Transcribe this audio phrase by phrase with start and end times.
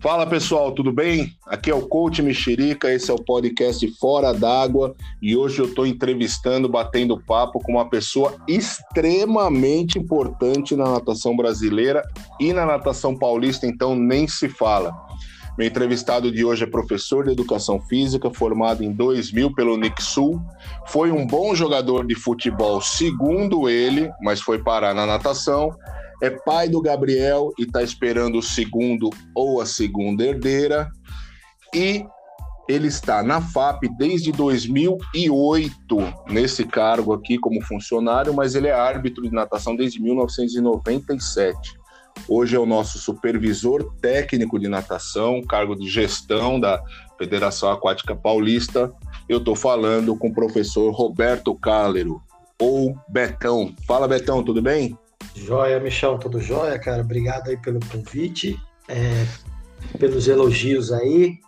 [0.00, 1.36] Fala pessoal, tudo bem?
[1.46, 5.86] Aqui é o Coach Mexerica, esse é o podcast Fora d'Água e hoje eu estou
[5.86, 12.02] entrevistando, batendo papo com uma pessoa extremamente importante na natação brasileira
[12.40, 14.96] e na natação paulista, então nem se fala.
[15.58, 20.40] Meu entrevistado de hoje é professor de educação física, formado em 2000 pelo Sul.
[20.86, 25.76] Foi um bom jogador de futebol, segundo ele, mas foi parar na natação
[26.20, 30.88] é pai do Gabriel e está esperando o segundo ou a segunda herdeira.
[31.74, 32.04] E
[32.68, 35.96] ele está na FAP desde 2008,
[36.28, 41.80] nesse cargo aqui como funcionário, mas ele é árbitro de natação desde 1997.
[42.28, 46.82] Hoje é o nosso supervisor técnico de natação, cargo de gestão da
[47.18, 48.92] Federação Aquática Paulista.
[49.28, 52.22] Eu estou falando com o professor Roberto Cálero,
[52.60, 53.74] ou Betão.
[53.86, 54.96] Fala, Betão, tudo bem?
[55.34, 57.02] Joia, Michel, tudo jóia, cara?
[57.02, 59.26] Obrigado aí pelo convite, é,
[59.98, 61.38] pelos elogios aí.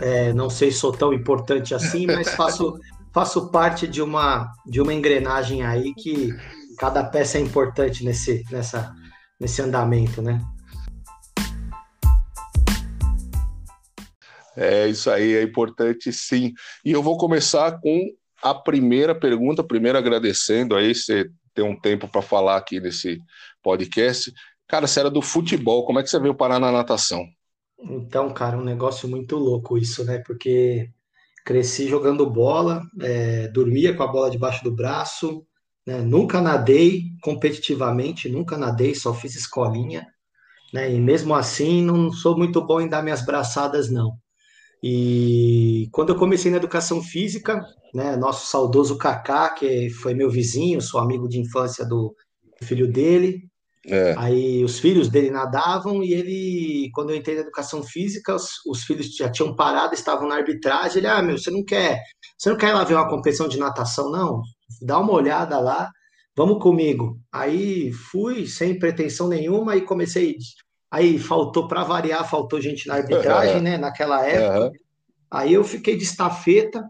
[0.00, 2.78] É, não sei se sou tão importante assim, mas faço,
[3.12, 6.34] faço parte de uma, de uma engrenagem aí que
[6.78, 8.94] cada peça é importante nesse, nessa,
[9.38, 10.40] nesse andamento, né?
[14.56, 16.52] É isso aí, é importante sim.
[16.84, 18.10] E eu vou começar com
[18.42, 23.20] a primeira pergunta, primeiro agradecendo aí você ter um tempo para falar aqui nesse
[23.62, 24.32] podcast.
[24.68, 27.24] Cara, você era do futebol, como é que você veio parar na natação?
[27.82, 30.22] Então, cara, um negócio muito louco isso, né?
[30.26, 30.90] Porque
[31.44, 35.44] cresci jogando bola, é, dormia com a bola debaixo do braço,
[35.86, 36.00] né?
[36.00, 40.06] nunca nadei competitivamente, nunca nadei, só fiz escolinha,
[40.72, 40.92] né?
[40.92, 44.16] E mesmo assim não sou muito bom em dar minhas braçadas, não.
[44.82, 47.62] E quando eu comecei na educação física,
[47.94, 52.14] né, nosso saudoso Kaká, que foi meu vizinho, sou amigo de infância do
[52.62, 53.50] filho dele.
[53.86, 54.14] É.
[54.18, 58.84] Aí os filhos dele nadavam e ele, quando eu entrei na educação física, os, os,
[58.84, 60.98] filhos já tinham parado, estavam na arbitragem.
[60.98, 62.02] Ele, ah, meu, você não quer,
[62.38, 64.42] você não quer ir lá ver uma competição de natação, não?
[64.82, 65.90] Dá uma olhada lá,
[66.36, 67.18] vamos comigo.
[67.32, 70.36] Aí fui sem pretensão nenhuma e comecei
[70.90, 73.78] Aí faltou, para variar, faltou gente na arbitragem, né?
[73.78, 74.72] Naquela época.
[75.30, 76.84] Aí eu fiquei de estafeta,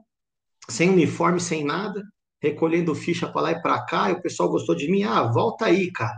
[0.69, 2.03] sem uniforme, sem nada,
[2.41, 4.11] recolhendo ficha para lá e para cá.
[4.11, 5.03] E o pessoal gostou de mim.
[5.03, 6.17] Ah, volta aí, cara.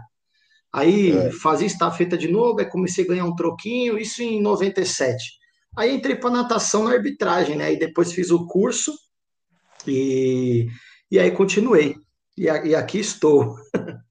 [0.73, 1.33] Aí é.
[1.33, 5.23] fazia estafeta de novo, aí comecei a ganhar um troquinho, isso em 97.
[5.77, 7.73] Aí entrei para natação na arbitragem, né?
[7.73, 8.95] E depois fiz o curso
[9.87, 10.67] e,
[11.11, 11.97] e aí continuei.
[12.37, 13.57] E, e aqui estou.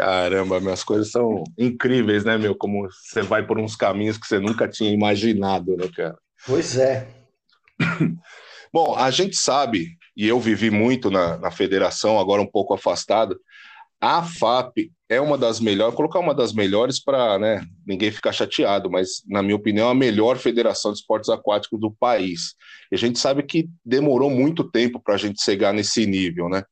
[0.00, 2.54] Caramba, minhas coisas são incríveis, né, meu?
[2.54, 6.16] Como você vai por uns caminhos que você nunca tinha imaginado, né, cara?
[6.46, 7.06] Pois é.
[8.72, 13.38] Bom, a gente sabe, e eu vivi muito na, na federação, agora um pouco afastado,
[14.00, 18.90] a FAP é uma das melhores, colocar uma das melhores para né, ninguém ficar chateado,
[18.90, 22.54] mas, na minha opinião, a melhor federação de esportes aquáticos do país.
[22.90, 26.62] E a gente sabe que demorou muito tempo para a gente chegar nesse nível, né?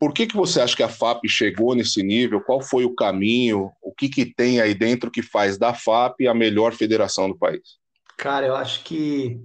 [0.00, 2.40] Por que, que você acha que a FAP chegou nesse nível?
[2.40, 3.70] Qual foi o caminho?
[3.82, 7.78] O que, que tem aí dentro que faz da FAP a melhor federação do país?
[8.16, 9.38] Cara, eu acho que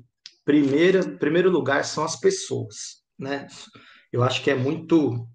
[0.46, 3.48] primeiro, primeiro lugar são as pessoas, né?
[4.14, 5.28] Eu acho que é muito,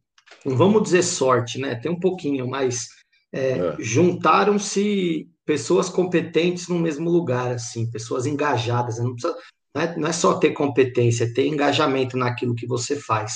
[0.43, 1.75] não vamos dizer sorte, né?
[1.75, 2.89] Tem um pouquinho, mas
[3.31, 3.77] é, é.
[3.79, 8.99] juntaram-se pessoas competentes no mesmo lugar, assim, pessoas engajadas.
[8.99, 9.37] Não, precisa,
[9.75, 13.35] não, é, não é só ter competência, é ter engajamento naquilo que você faz.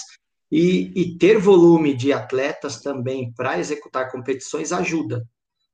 [0.56, 5.24] E, e ter volume de atletas também para executar competições ajuda,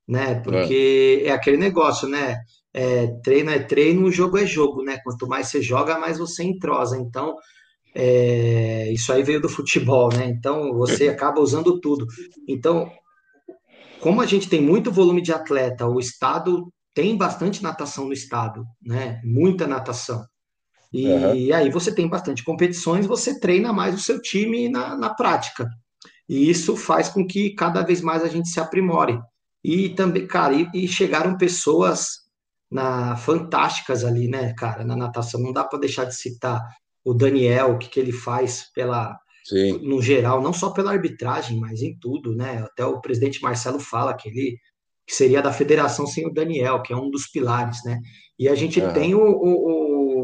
[0.07, 0.41] né?
[0.41, 2.39] Porque é, é aquele negócio, né?
[2.73, 4.97] É, treino é treino, jogo é jogo, né?
[5.03, 6.97] Quanto mais você joga, mais você entrosa.
[6.97, 7.35] Então,
[7.93, 10.25] é, isso aí veio do futebol, né?
[10.25, 12.07] Então, você acaba usando tudo.
[12.47, 12.89] Então,
[13.99, 18.65] como a gente tem muito volume de atleta, o estado tem bastante natação no estado,
[18.81, 19.21] né?
[19.23, 20.25] Muita natação.
[20.91, 21.55] E uhum.
[21.55, 25.69] aí você tem bastante competições, você treina mais o seu time na, na prática.
[26.27, 29.19] E isso faz com que cada vez mais a gente se aprimore.
[29.63, 32.21] E também, cara, e, e chegaram pessoas
[32.69, 35.41] na fantásticas ali, né, cara, na natação.
[35.41, 36.61] Não dá para deixar de citar
[37.03, 39.79] o Daniel, o que, que ele faz pela Sim.
[39.87, 42.59] no geral, não só pela arbitragem, mas em tudo, né?
[42.63, 44.57] Até o presidente Marcelo fala que ele
[45.05, 47.99] que seria da federação sem o Daniel, que é um dos pilares, né?
[48.39, 48.91] E a gente é.
[48.91, 49.80] tem o, o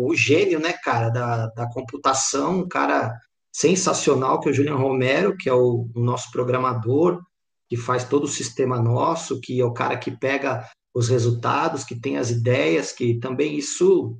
[0.07, 3.13] o gênio, né, cara, da, da computação, um cara
[3.51, 7.21] sensacional, que é o Julian Romero, que é o, o nosso programador,
[7.67, 11.99] que faz todo o sistema nosso, que é o cara que pega os resultados, que
[11.99, 14.17] tem as ideias, que também isso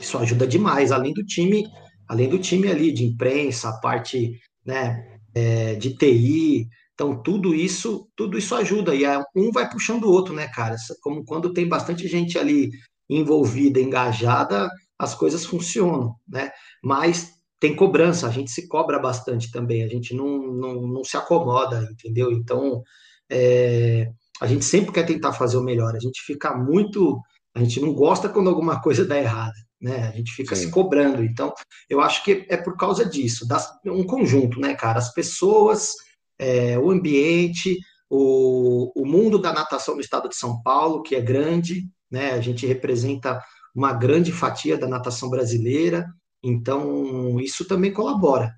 [0.00, 1.64] isso ajuda demais, além do time,
[2.08, 8.08] além do time ali de imprensa, a parte, né, é, de TI, então tudo isso,
[8.16, 9.04] tudo isso ajuda e
[9.34, 10.76] um vai puxando o outro, né, cara?
[11.00, 12.70] Como quando tem bastante gente ali
[13.08, 16.50] envolvida, engajada, as coisas funcionam, né?
[16.82, 21.16] Mas tem cobrança, a gente se cobra bastante também, a gente não, não, não se
[21.16, 22.30] acomoda, entendeu?
[22.30, 22.82] Então,
[23.30, 24.10] é,
[24.40, 27.20] a gente sempre quer tentar fazer o melhor, a gente fica muito,
[27.54, 30.08] a gente não gosta quando alguma coisa dá errado, né?
[30.08, 30.66] A gente fica Sim.
[30.66, 31.24] se cobrando.
[31.24, 31.52] Então,
[31.88, 34.98] eu acho que é por causa disso, das, um conjunto, né, cara?
[34.98, 35.92] As pessoas,
[36.38, 37.78] é, o ambiente,
[38.10, 42.32] o, o mundo da natação do estado de São Paulo, que é grande, né?
[42.32, 43.40] A gente representa
[43.74, 46.06] uma grande fatia da natação brasileira,
[46.42, 48.54] então isso também colabora.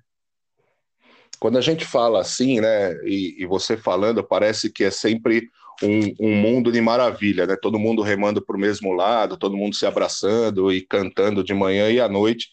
[1.39, 5.49] Quando a gente fala assim, né, e, e você falando, parece que é sempre
[5.83, 7.55] um, um, mundo de maravilha, né?
[7.61, 11.91] Todo mundo remando para o mesmo lado, todo mundo se abraçando e cantando de manhã
[11.91, 12.49] e à noite.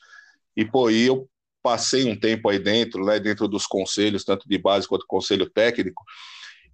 [0.55, 1.27] E pô, e eu
[1.63, 6.05] passei um tempo aí dentro, né, dentro dos conselhos, tanto de base quanto conselho técnico,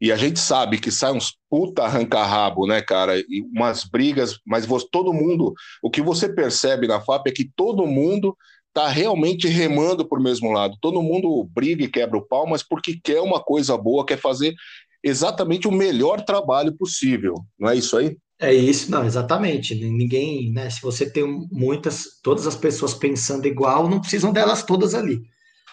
[0.00, 3.18] e a gente sabe que sai uns puta arranca-rabo, né, cara?
[3.18, 5.52] E umas brigas, mas todo mundo.
[5.82, 8.36] O que você percebe na FAP é que todo mundo
[8.72, 10.76] tá realmente remando por mesmo lado.
[10.80, 14.54] Todo mundo briga e quebra o pau, mas porque quer uma coisa boa, quer fazer
[15.02, 17.34] exatamente o melhor trabalho possível.
[17.58, 18.16] Não é isso aí?
[18.38, 19.74] É isso, não, exatamente.
[19.74, 20.70] Ninguém, né?
[20.70, 25.20] Se você tem muitas, todas as pessoas pensando igual, não precisam delas todas ali.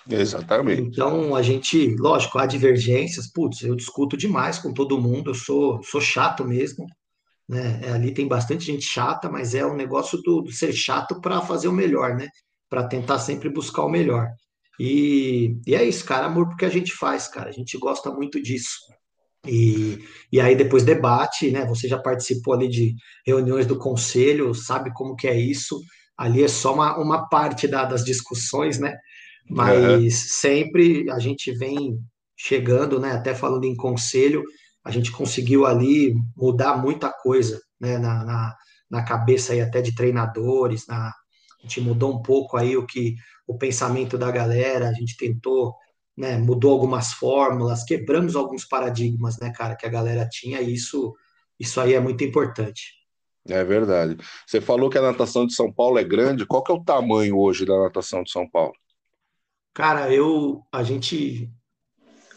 [0.09, 0.81] Exatamente.
[0.81, 5.81] Então, a gente, lógico, há divergências, putz, eu discuto demais com todo mundo, eu sou,
[5.83, 6.86] sou chato mesmo,
[7.48, 7.80] né?
[7.83, 11.42] É, ali tem bastante gente chata, mas é um negócio do, do ser chato para
[11.42, 12.27] fazer o melhor, né?
[12.69, 14.27] Para tentar sempre buscar o melhor.
[14.80, 18.42] E, e é isso, cara, amor porque a gente faz, cara, a gente gosta muito
[18.42, 18.77] disso.
[19.45, 20.00] E,
[20.31, 21.65] e aí depois debate, né?
[21.65, 22.95] Você já participou ali de
[23.25, 25.80] reuniões do conselho, sabe como que é isso?
[26.18, 28.95] Ali é só uma, uma parte da, das discussões, né?
[29.49, 30.09] Mas uhum.
[30.11, 31.99] sempre a gente vem
[32.35, 33.11] chegando, né?
[33.11, 34.44] Até falando em conselho,
[34.83, 37.97] a gente conseguiu ali mudar muita coisa, né?
[37.97, 38.55] Na, na,
[38.89, 43.15] na cabeça aí até de treinadores, na, a gente mudou um pouco aí o que
[43.47, 45.73] o pensamento da galera, a gente tentou,
[46.15, 46.38] né?
[46.38, 50.61] Mudou algumas fórmulas, quebramos alguns paradigmas, né, cara, que a galera tinha.
[50.61, 51.15] E isso,
[51.59, 52.97] isso aí é muito importante.
[53.47, 54.17] É verdade.
[54.45, 56.45] Você falou que a natação de São Paulo é grande.
[56.45, 58.73] Qual que é o tamanho hoje da natação de São Paulo?
[59.77, 61.51] Cara, eu a gente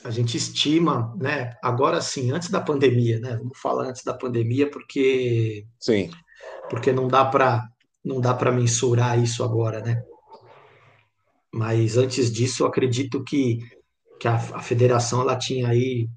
[0.04, 1.56] a gente estima, né?
[1.62, 3.34] Agora sim, antes da pandemia, né?
[3.38, 6.10] Vamos falar antes da pandemia porque sim,
[6.69, 7.66] porque não dá para
[8.04, 10.04] não dá para mensurar isso agora, né?
[11.50, 13.60] Mas antes disso, eu acredito que
[14.20, 16.10] que a, a federação ela tinha aí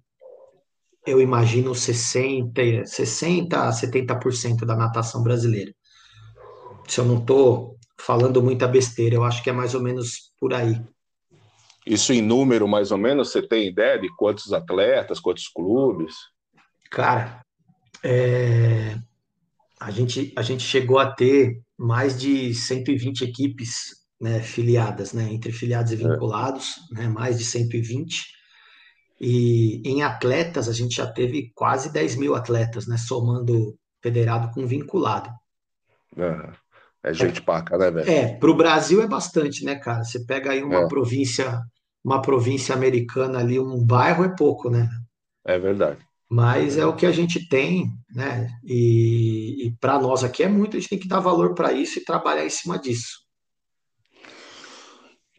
[1.07, 5.73] eu imagino 60, 60 a 70% da natação brasileira.
[6.85, 10.53] Se eu não estou falando muita besteira, eu acho que é mais ou menos por
[10.53, 10.81] aí.
[11.85, 16.15] Isso em número, mais ou menos, você tem ideia de quantos atletas, quantos clubes?
[16.89, 17.41] Cara,
[18.03, 18.97] é...
[19.79, 25.51] a, gente, a gente chegou a ter mais de 120 equipes né, filiadas, né, entre
[25.51, 25.97] filiados e é.
[25.97, 27.01] vinculados, é.
[27.01, 28.33] né, mais de 120.
[29.19, 34.65] E em atletas, a gente já teve quase 10 mil atletas, né, somando federado com
[34.65, 35.29] vinculado.
[36.15, 36.53] É,
[37.03, 38.09] é gente é, paca, né, velho?
[38.09, 40.03] É, para o Brasil é bastante, né, cara?
[40.03, 40.87] Você pega aí uma é.
[40.87, 41.61] província
[42.03, 44.89] uma província americana ali, um bairro é pouco, né?
[45.45, 45.99] É verdade.
[46.29, 48.49] Mas é o que a gente tem, né?
[48.63, 51.99] E, e para nós aqui é muito, a gente tem que dar valor para isso
[51.99, 53.22] e trabalhar em cima disso.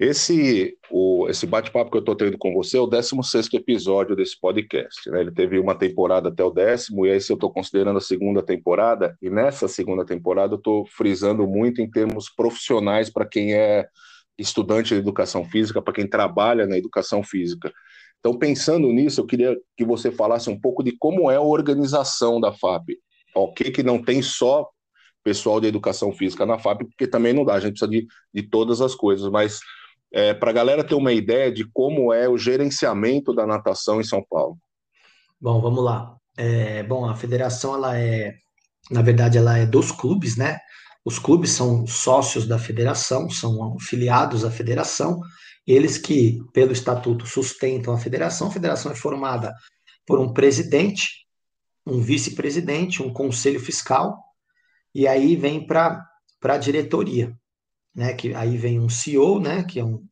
[0.05, 4.39] Esse, o, esse bate-papo que eu estou tendo com você é o 16 episódio desse
[4.39, 5.09] podcast.
[5.09, 5.23] Né?
[5.23, 8.43] Ele teve uma temporada até o décimo, e aí, se eu estou considerando a segunda
[8.43, 13.89] temporada, e nessa segunda temporada eu estou frisando muito em termos profissionais para quem é
[14.37, 17.73] estudante de educação física, para quem trabalha na educação física.
[18.21, 22.39] Então, pensando nisso, eu queria que você falasse um pouco de como é a organização
[22.39, 22.91] da FAP.
[23.35, 24.69] Ok, que não tem só
[25.23, 28.43] pessoal de educação física na FAP, porque também não dá, a gente precisa de, de
[28.43, 29.61] todas as coisas, mas
[30.15, 34.05] é, para a galera ter uma ideia de como é o gerenciamento da natação em
[34.05, 34.57] São Paulo.
[35.41, 36.17] Bom, vamos lá.
[36.37, 38.33] É, bom, a federação, ela é,
[38.93, 40.61] na verdade, ela é dos clubes, né?
[41.05, 45.21] Os clubes são sócios da federação, são filiados à federação,
[45.67, 48.47] eles que, pelo estatuto, sustentam a federação.
[48.47, 49.53] A federação é formada
[50.07, 51.27] por um presidente,
[51.85, 54.17] um vice-presidente, um conselho fiscal,
[54.95, 56.07] e aí vem para
[56.45, 57.37] a diretoria,
[57.95, 58.15] né?
[58.15, 59.65] Que aí vem um CEO, né?
[59.65, 60.07] Que é um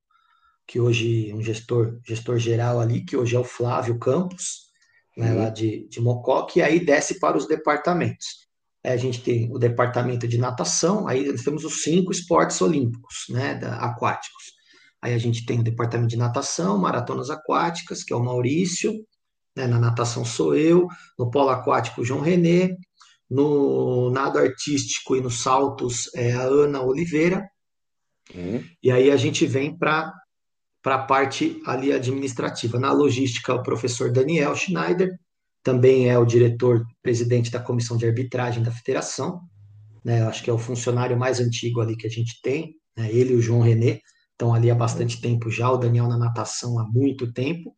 [0.67, 4.73] que hoje um gestor gestor geral ali, que hoje é o Flávio Campos,
[5.17, 8.27] né, lá de, de Mococa, e aí desce para os departamentos.
[8.85, 13.27] É, a gente tem o departamento de natação, aí nós temos os cinco esportes olímpicos,
[13.29, 14.45] né, da, aquáticos.
[15.01, 18.93] Aí a gente tem o departamento de natação, maratonas aquáticas, que é o Maurício,
[19.57, 22.77] né, na natação sou eu, no polo aquático o João Renê,
[23.31, 27.49] No nado artístico e nos saltos é a Ana Oliveira.
[28.35, 28.63] Uhum.
[28.83, 30.13] E aí a gente vem para
[30.85, 32.79] a parte ali administrativa.
[32.79, 35.19] Na logística, o professor Daniel Schneider,
[35.63, 39.41] também é o diretor presidente da comissão de arbitragem da federação,
[40.05, 40.23] né?
[40.25, 43.11] Acho que é o funcionário mais antigo ali que a gente tem, né?
[43.13, 44.01] Ele e o João René
[44.33, 47.77] estão ali há bastante tempo já, o Daniel na natação há muito tempo.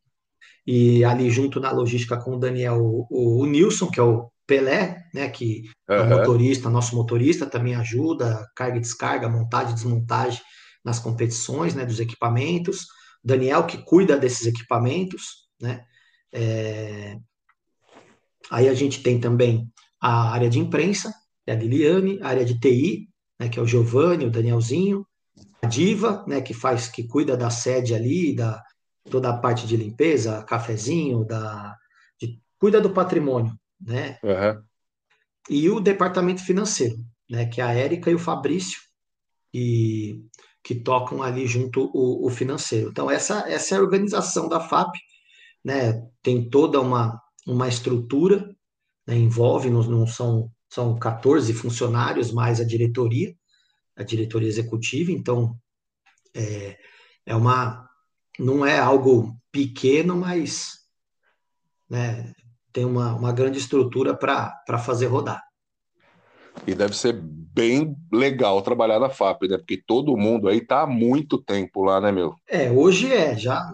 [0.65, 5.03] E ali junto na logística com o Daniel, o, o Nilson, que é o Pelé,
[5.13, 5.95] né, que uhum.
[5.95, 10.41] é o motorista, nosso motorista, também ajuda, carga e descarga, montagem e desmontagem
[10.83, 12.85] nas competições, né, dos equipamentos.
[13.23, 15.83] Daniel que cuida desses equipamentos, né.
[16.31, 17.17] É...
[18.51, 19.67] Aí a gente tem também
[19.99, 21.13] a área de imprensa,
[21.47, 23.09] é a Liliane, a área de TI,
[23.39, 25.05] né, que é o Giovanni, o Danielzinho,
[25.61, 28.61] a Diva, né, que faz, que cuida da sede ali, da
[29.09, 31.75] toda a parte de limpeza, cafezinho, da,
[32.19, 34.17] de, cuida do patrimônio, né?
[34.23, 34.63] Uhum.
[35.49, 36.97] E o departamento financeiro,
[37.29, 37.45] né?
[37.45, 38.79] Que é a Érica e o Fabrício,
[39.53, 40.21] e,
[40.63, 42.89] que tocam ali junto o, o financeiro.
[42.89, 44.95] Então, essa, essa é a organização da FAP,
[45.63, 46.01] né?
[46.21, 48.55] Tem toda uma, uma estrutura,
[49.07, 49.15] né?
[49.15, 53.35] envolve, não, não são, são 14 funcionários mais a diretoria,
[53.95, 55.57] a diretoria executiva, então
[56.35, 56.77] é,
[57.25, 57.85] é uma
[58.37, 60.79] não é algo pequeno, mas
[61.89, 62.33] né,
[62.75, 65.41] tem uma, uma grande estrutura para fazer rodar.
[66.67, 69.57] E deve ser bem legal trabalhar na FAP, né?
[69.57, 72.35] Porque todo mundo aí tá há muito tempo lá, né, meu?
[72.49, 73.65] É, hoje é, já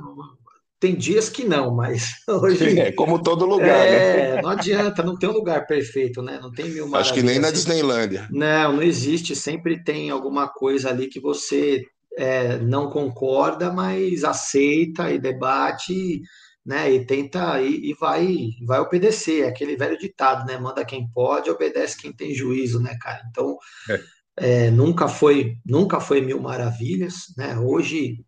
[0.80, 2.80] tem dias que não, mas hoje.
[2.80, 4.42] É como todo lugar, é, né?
[4.42, 6.40] não adianta, não tem um lugar perfeito, né?
[6.40, 7.08] Não tem mil maravilhas.
[7.08, 7.50] Acho que nem na.
[7.50, 8.28] Disneylândia.
[8.30, 9.36] Não, não existe.
[9.36, 11.84] Sempre tem alguma coisa ali que você
[12.16, 16.22] é, não concorda, mas aceita e debate
[16.66, 16.92] né?
[16.92, 19.44] E tenta e, e, vai vai obedecer.
[19.44, 20.58] É aquele velho ditado, né?
[20.58, 23.22] Manda quem pode, obedece quem tem juízo, né, cara?
[23.30, 23.58] Então
[23.90, 24.02] é.
[24.38, 27.58] É, nunca foi nunca foi mil maravilhas, né?
[27.60, 28.24] Hoje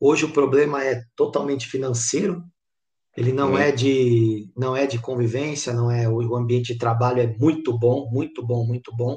[0.00, 2.42] hoje o problema é totalmente financeiro.
[3.16, 3.58] Ele não hum.
[3.58, 8.10] é de não é de convivência, não é o ambiente de trabalho é muito bom,
[8.10, 9.16] muito bom, muito bom.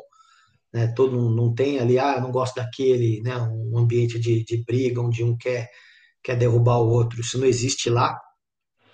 [0.71, 0.87] Né?
[0.89, 3.35] Todo não tem ali, ah, eu não gosto daquele, né?
[3.37, 5.69] Um ambiente de, de briga onde um quer
[6.23, 7.21] quer derrubar o outro.
[7.21, 8.19] Isso não existe lá.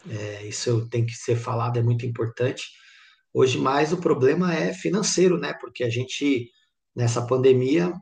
[0.10, 2.64] É, isso tem que ser falado, é muito importante.
[3.34, 5.54] Hoje mais o problema é financeiro, né?
[5.60, 6.50] Porque a gente
[6.96, 7.94] nessa pandemia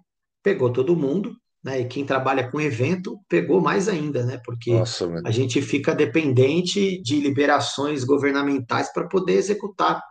[0.43, 1.81] pegou todo mundo, né?
[1.81, 4.41] E quem trabalha com evento pegou mais ainda, né?
[4.43, 10.01] Porque Nossa, a gente fica dependente de liberações governamentais para poder executar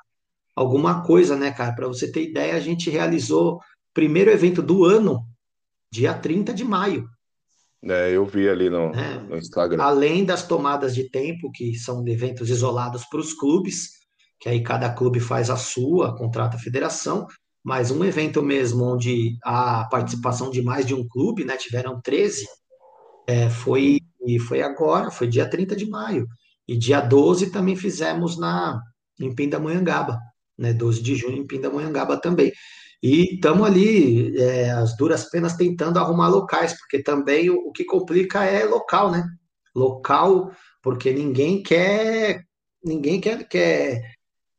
[0.54, 1.74] alguma coisa, né, cara?
[1.74, 3.60] Para você ter ideia, a gente realizou o
[3.92, 5.26] primeiro evento do ano,
[5.92, 7.08] dia 30 de maio.
[7.82, 9.82] É, eu vi ali no, é, no Instagram.
[9.82, 14.00] Além das tomadas de tempo, que são eventos isolados para os clubes,
[14.38, 17.26] que aí cada clube faz a sua, contrata a federação,
[17.64, 22.46] mas um evento mesmo onde a participação de mais de um clube, né, tiveram 13,
[23.26, 24.00] é, foi,
[24.46, 26.26] foi agora, foi dia 30 de maio.
[26.66, 28.80] E dia 12 também fizemos na,
[29.20, 30.18] em Pindamonhangaba,
[30.58, 32.52] né, 12 de junho em Pindamonhangaba também.
[33.02, 37.84] E estamos ali, é, as duras penas, tentando arrumar locais, porque também o, o, que
[37.84, 39.24] complica é local, né?
[39.74, 40.52] Local,
[40.82, 42.44] porque ninguém quer,
[42.84, 44.14] ninguém quer, quer,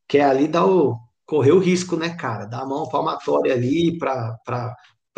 [0.08, 2.46] quer ali dar o, correr o risco, né, cara?
[2.46, 4.76] Dar a mão palmatória ali para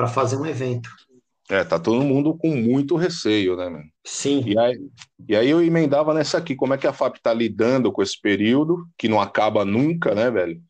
[0.10, 0.89] fazer um evento.
[1.50, 3.86] É, tá todo mundo com muito receio, né, mano?
[4.06, 4.44] Sim.
[4.46, 4.80] E aí,
[5.27, 8.20] e aí eu emendava nessa aqui, como é que a FAP tá lidando com esse
[8.20, 10.62] período, que não acaba nunca, né, velho?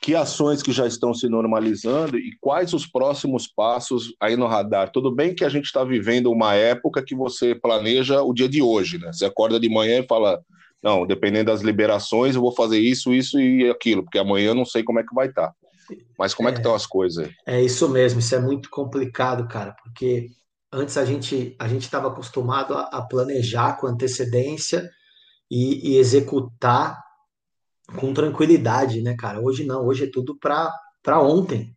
[0.00, 4.90] Que ações que já estão se normalizando e quais os próximos passos aí no radar?
[4.90, 8.62] Tudo bem que a gente está vivendo uma época que você planeja o dia de
[8.62, 9.12] hoje, né?
[9.12, 10.40] Você acorda de manhã e fala,
[10.82, 14.64] não, dependendo das liberações, eu vou fazer isso, isso e aquilo, porque amanhã eu não
[14.64, 15.48] sei como é que vai estar.
[15.48, 15.54] Tá.
[16.18, 17.32] Mas como é, é que estão as coisas aí?
[17.46, 20.28] É isso mesmo, isso é muito complicado, cara, porque
[20.72, 24.88] antes a gente a gente estava acostumado a, a, planejar com antecedência
[25.50, 27.02] e, e executar
[27.96, 29.40] com tranquilidade, né, cara?
[29.40, 31.74] Hoje não, hoje é tudo para ontem.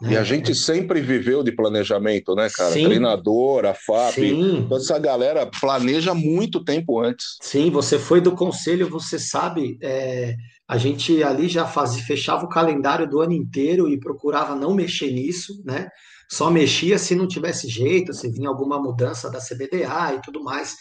[0.00, 0.12] Né?
[0.12, 2.72] E a gente sempre viveu de planejamento, né, cara?
[2.72, 2.84] Sim.
[2.84, 4.66] Treinador, a FAP, Sim.
[4.68, 7.38] toda essa galera planeja muito tempo antes.
[7.40, 10.36] Sim, você foi do conselho, você sabe, é,
[10.68, 15.10] a gente ali já fazia, fechava o calendário do ano inteiro e procurava não mexer
[15.10, 15.88] nisso, né?
[16.30, 20.74] Só mexia se não tivesse jeito, se vinha alguma mudança da CBDA e tudo mais.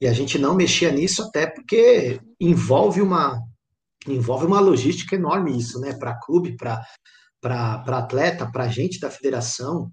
[0.00, 3.38] E a gente não mexia nisso até porque envolve uma,
[4.06, 5.92] envolve uma logística enorme isso, né?
[5.94, 9.90] Para clube, para atleta, para gente da federação,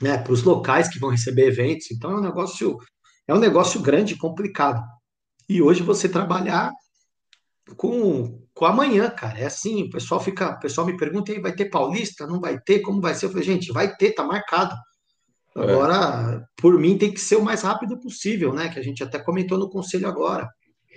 [0.00, 0.18] né?
[0.18, 1.90] Para os locais que vão receber eventos.
[1.90, 2.78] Então é um negócio
[3.26, 4.82] é um negócio grande, complicado.
[5.48, 6.72] E hoje você trabalhar
[7.76, 9.38] com, com amanhã, cara.
[9.38, 12.26] É assim, o pessoal fica, o pessoal me pergunta, aí vai ter Paulista?
[12.26, 12.80] Não vai ter?
[12.80, 13.26] Como vai ser?
[13.26, 14.74] Eu falei, gente, vai ter, tá marcado.
[15.56, 15.62] É.
[15.62, 16.60] Agora, é.
[16.60, 18.68] por mim, tem que ser o mais rápido possível, né?
[18.68, 20.48] Que a gente até comentou no conselho agora.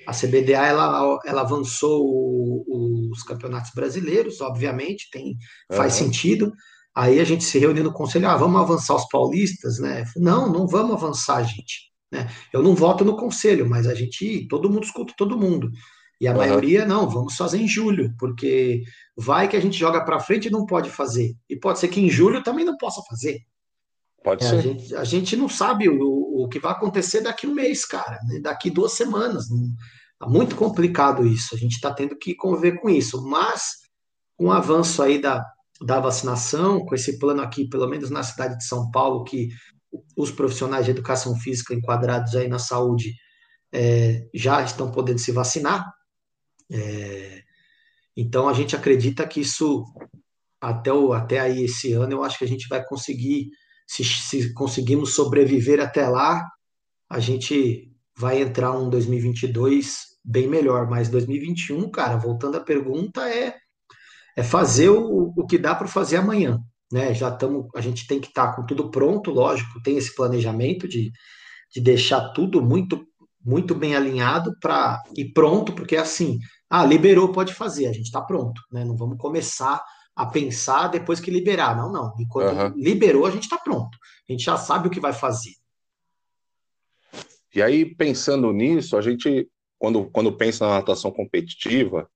[0.08, 5.36] A CBDA ela, ela avançou o, os campeonatos brasileiros, obviamente, tem
[5.72, 6.06] faz uhum.
[6.06, 6.52] sentido.
[6.96, 10.04] Aí a gente se reuniu no conselho, ah, vamos avançar os paulistas, né?
[10.16, 11.92] Não, não vamos avançar, gente.
[12.12, 12.30] Né?
[12.52, 15.72] Eu não voto no conselho, mas a gente, todo mundo escuta todo mundo.
[16.22, 16.38] E a uhum.
[16.38, 18.84] maioria, não, vamos fazer em julho, porque
[19.18, 21.36] vai que a gente joga para frente e não pode fazer.
[21.50, 23.40] E pode ser que em julho também não possa fazer.
[24.24, 24.56] Pode é, ser.
[24.56, 28.20] A gente, a gente, não sabe o, o que vai acontecer daqui um mês, cara,
[28.24, 28.39] né?
[28.39, 29.48] daqui duas semanas.
[30.18, 31.53] Tá muito complicado isso.
[31.53, 33.22] A gente está tendo que conviver com isso.
[33.27, 33.82] Mas,
[34.38, 35.46] com o avanço aí da,
[35.82, 39.50] da vacinação, com esse plano aqui, pelo menos na cidade de São Paulo, que
[40.18, 43.13] os profissionais de educação física enquadrados aí na saúde
[43.72, 45.92] é, já estão podendo se vacinar.
[46.72, 47.44] É,
[48.15, 49.84] então, a gente acredita que isso,
[50.62, 53.50] até, o, até aí esse ano, eu acho que a gente vai conseguir
[53.88, 56.46] se, se conseguimos sobreviver até lá,
[57.10, 60.90] a gente vai entrar um 2022 bem melhor.
[60.90, 63.56] Mas 2021, cara, voltando à pergunta, é,
[64.36, 66.60] é fazer o, o que dá para fazer amanhã.
[66.92, 67.13] Né?
[67.13, 70.88] Já estamos, a gente tem que estar tá com tudo pronto, lógico, tem esse planejamento
[70.88, 71.12] de,
[71.74, 73.06] de deixar tudo muito
[73.46, 78.22] muito bem alinhado para ir pronto, porque assim, ah, liberou, pode fazer, a gente está
[78.22, 78.86] pronto, né?
[78.86, 79.84] Não vamos começar
[80.15, 81.75] a pensar depois que liberar.
[81.75, 82.13] Não, não.
[82.20, 82.74] Enquanto uhum.
[82.75, 83.98] liberou, a gente está pronto.
[84.27, 85.53] A gente já sabe o que vai fazer.
[87.55, 92.10] E aí, pensando nisso, a gente, quando, quando pensa na natação competitiva,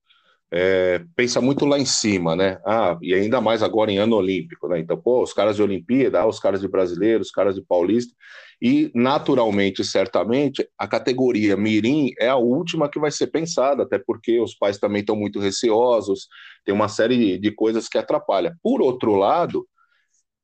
[0.50, 2.58] é, pensa muito lá em cima, né?
[2.64, 4.78] Ah, e ainda mais agora em ano olímpico, né?
[4.78, 8.14] Então, pô, os caras de Olimpíada, os caras de brasileiro, os caras de paulista,
[8.60, 14.40] e naturalmente, certamente, a categoria Mirim é a última que vai ser pensada, até porque
[14.40, 16.28] os pais também estão muito receosos,
[16.64, 18.52] tem uma série de coisas que atrapalham.
[18.62, 19.66] Por outro lado,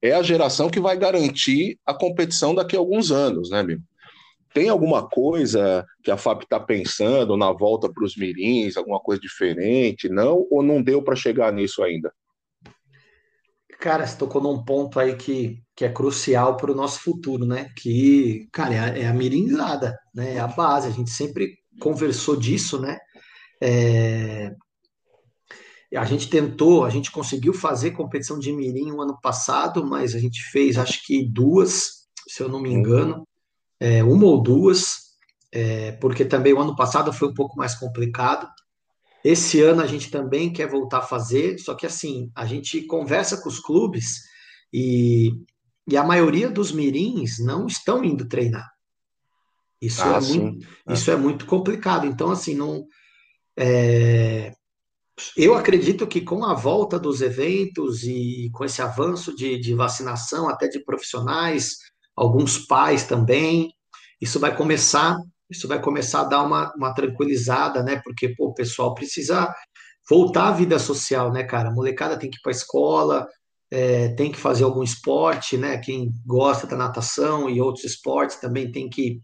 [0.00, 3.78] é a geração que vai garantir a competição daqui a alguns anos, né, meu?
[4.54, 9.20] Tem alguma coisa que a FAP está pensando na volta para os mirins, alguma coisa
[9.20, 10.46] diferente, não?
[10.48, 12.14] Ou não deu para chegar nisso ainda?
[13.80, 17.68] Cara, você tocou num ponto aí que, que é crucial para o nosso futuro, né?
[17.76, 20.36] Que, cara, é a, é a mirinzada, né?
[20.36, 20.86] É a base.
[20.86, 22.96] A gente sempre conversou disso, né?
[23.60, 24.54] É...
[25.96, 30.20] A gente tentou, a gente conseguiu fazer competição de mirim o ano passado, mas a
[30.20, 33.26] gente fez acho que duas, se eu não me engano
[33.84, 34.96] é, uma ou duas,
[35.52, 38.48] é, porque também o ano passado foi um pouco mais complicado.
[39.22, 43.36] Esse ano a gente também quer voltar a fazer, só que assim, a gente conversa
[43.36, 44.22] com os clubes
[44.72, 45.32] e,
[45.86, 48.66] e a maioria dos mirins não estão indo treinar.
[49.82, 52.06] Isso, ah, é, muito, isso é muito complicado.
[52.06, 52.86] Então, assim, não.
[53.54, 54.50] É,
[55.36, 60.48] eu acredito que com a volta dos eventos e com esse avanço de, de vacinação,
[60.48, 61.76] até de profissionais,
[62.16, 63.72] alguns pais também.
[64.20, 65.16] Isso vai começar,
[65.50, 68.00] isso vai começar a dar uma, uma tranquilizada, né?
[68.04, 69.52] Porque pô, o pessoal precisa
[70.08, 71.68] voltar à vida social, né, cara?
[71.68, 73.26] A molecada tem que ir para a escola,
[73.70, 75.78] é, tem que fazer algum esporte, né?
[75.78, 79.20] Quem gosta da natação e outros esportes também tem que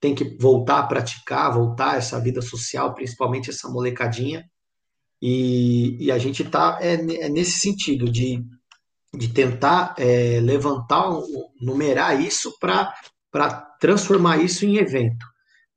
[0.00, 4.44] tem que voltar a praticar, voltar essa vida social, principalmente essa molecadinha.
[5.22, 8.44] E, e a gente está é, é, nesse sentido de
[9.14, 11.10] de tentar é, levantar,
[11.60, 12.94] numerar isso para
[13.78, 15.26] transformar isso em evento.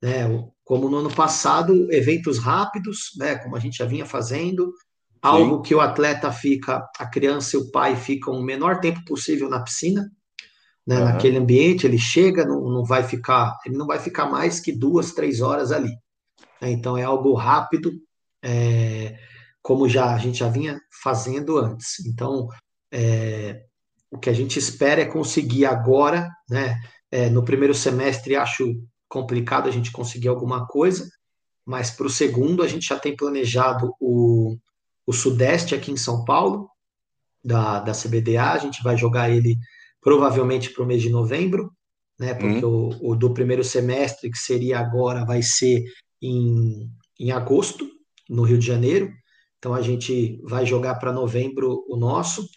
[0.00, 0.24] Né?
[0.64, 3.36] Como no ano passado, eventos rápidos, né?
[3.36, 4.72] como a gente já vinha fazendo,
[5.20, 9.48] algo que o atleta fica, a criança e o pai ficam o menor tempo possível
[9.48, 10.10] na piscina,
[10.86, 10.98] né?
[10.98, 11.04] Uhum.
[11.04, 15.12] naquele ambiente, ele chega, não, não vai ficar, ele não vai ficar mais que duas,
[15.12, 15.92] três horas ali.
[16.60, 16.70] Né?
[16.70, 17.92] Então é algo rápido,
[18.42, 19.18] é,
[19.60, 22.06] como já a gente já vinha fazendo antes.
[22.06, 22.46] Então,
[22.96, 23.62] é,
[24.10, 26.80] o que a gente espera é conseguir agora, né?
[27.10, 31.06] É, no primeiro semestre acho complicado a gente conseguir alguma coisa,
[31.64, 34.56] mas para o segundo a gente já tem planejado o,
[35.06, 36.68] o Sudeste aqui em São Paulo,
[37.44, 39.56] da, da CBDA, a gente vai jogar ele
[40.00, 41.70] provavelmente para o mês de novembro,
[42.18, 42.32] né?
[42.32, 42.90] Porque hum.
[43.00, 45.84] o, o, do primeiro semestre, que seria agora, vai ser
[46.20, 47.86] em, em agosto,
[48.28, 49.12] no Rio de Janeiro.
[49.58, 52.48] Então a gente vai jogar para novembro o nosso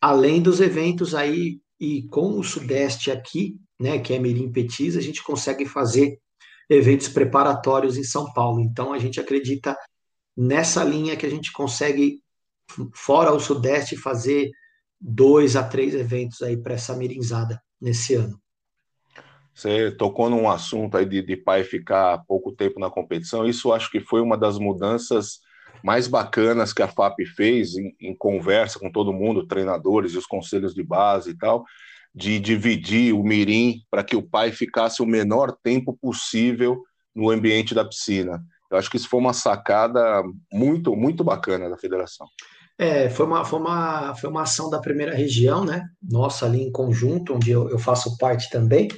[0.00, 5.00] além dos eventos aí, e com o Sudeste aqui, né, que é Mirim Petis, a
[5.00, 6.18] gente consegue fazer
[6.68, 8.60] eventos preparatórios em São Paulo.
[8.60, 9.76] Então, a gente acredita
[10.36, 12.22] nessa linha que a gente consegue,
[12.94, 14.50] fora o Sudeste, fazer
[15.00, 18.40] dois a três eventos aí para essa mirinzada nesse ano.
[19.54, 23.46] Você tocou num assunto aí de, de pai ficar pouco tempo na competição.
[23.46, 25.40] Isso acho que foi uma das mudanças
[25.82, 30.26] mais bacanas que a FAP fez em, em conversa com todo mundo, treinadores e os
[30.26, 31.64] conselhos de base e tal,
[32.14, 36.82] de dividir o mirim para que o pai ficasse o menor tempo possível
[37.14, 38.42] no ambiente da piscina.
[38.70, 42.26] Eu acho que isso foi uma sacada muito, muito bacana da federação.
[42.78, 45.86] É, foi uma, foi uma, foi uma ação da primeira região, né?
[46.02, 48.88] Nossa, ali em conjunto, onde eu, eu faço parte também,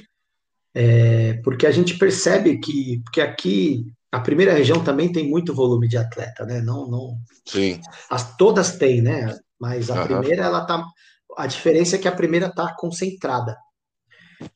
[0.73, 5.87] é, porque a gente percebe que, porque aqui a primeira região também tem muito volume
[5.87, 6.61] de atleta, né?
[6.61, 7.17] Não, não.
[7.47, 7.81] Sim.
[8.07, 9.35] As todas têm, né?
[9.59, 10.05] Mas a uhum.
[10.05, 10.85] primeira, ela tá.
[11.35, 13.57] A diferença é que a primeira está concentrada.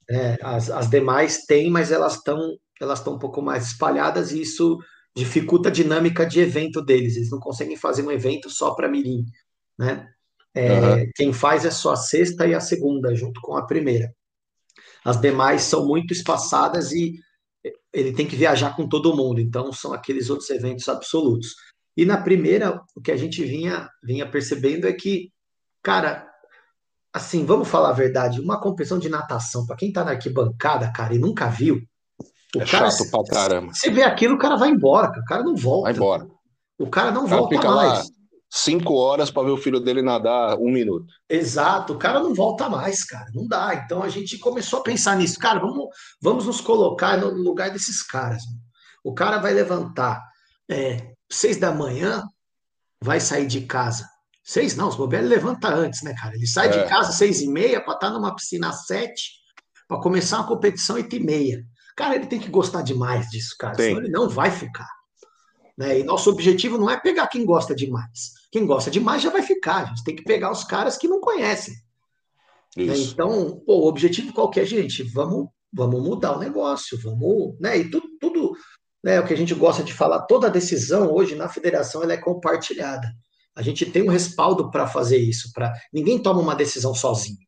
[0.08, 2.40] É, as, as demais têm, mas elas estão
[2.80, 4.78] elas estão um pouco mais espalhadas e isso
[5.16, 7.16] dificulta a dinâmica de evento deles.
[7.16, 9.26] Eles não conseguem fazer um evento só para mirim,
[9.76, 10.08] né?
[10.54, 11.12] É, uhum.
[11.16, 14.14] Quem faz é só a sexta e a segunda, junto com a primeira.
[15.04, 17.16] As demais são muito espaçadas e
[17.94, 21.56] ele tem que viajar com todo mundo, então são aqueles outros eventos absolutos.
[21.96, 25.32] E na primeira, o que a gente vinha, vinha percebendo é que,
[25.82, 26.30] cara,
[27.12, 31.16] assim, vamos falar a verdade, uma competição de natação, para quem tá na arquibancada, cara,
[31.16, 31.82] e nunca viu,
[32.56, 33.74] o é cara, chato pra caramba.
[33.74, 35.84] Você vê aquilo, o cara vai embora, o cara não volta.
[35.84, 36.28] Vai embora.
[36.80, 38.10] O cara não o cara volta fica mais.
[38.10, 38.17] Lá
[38.50, 41.06] cinco horas para ver o filho dele nadar um minuto.
[41.30, 43.74] Exato, o cara não volta mais, cara, não dá.
[43.76, 45.88] Então a gente começou a pensar nisso, cara, vamos,
[46.22, 48.44] vamos nos colocar no lugar desses caras.
[49.04, 50.22] O cara vai levantar
[50.70, 52.24] é, seis da manhã,
[53.02, 54.08] vai sair de casa.
[54.44, 56.36] Seis não, os bobeira ele levanta antes, né, cara?
[56.36, 56.84] Ele sai é.
[56.84, 59.32] de casa seis e meia para estar tá numa piscina às sete,
[59.88, 61.64] para começar uma competição oito e meia.
[61.98, 63.88] Cara, ele tem que gostar demais disso, cara, tem.
[63.88, 64.88] senão ele não vai ficar.
[65.78, 66.00] Né?
[66.00, 68.34] E nosso objetivo não é pegar quem gosta demais.
[68.52, 69.84] Quem gosta demais já vai ficar.
[69.84, 71.76] A gente tem que pegar os caras que não conhecem.
[72.76, 72.98] Né?
[72.98, 77.78] Então, pô, o objetivo qualquer, gente, vamos, vamos mudar o negócio, vamos, né?
[77.78, 78.54] E tudo, tudo,
[79.04, 79.20] né?
[79.20, 83.08] O que a gente gosta de falar, toda decisão hoje na federação ela é compartilhada.
[83.56, 85.52] A gente tem um respaldo para fazer isso.
[85.54, 87.40] Para ninguém toma uma decisão sozinho.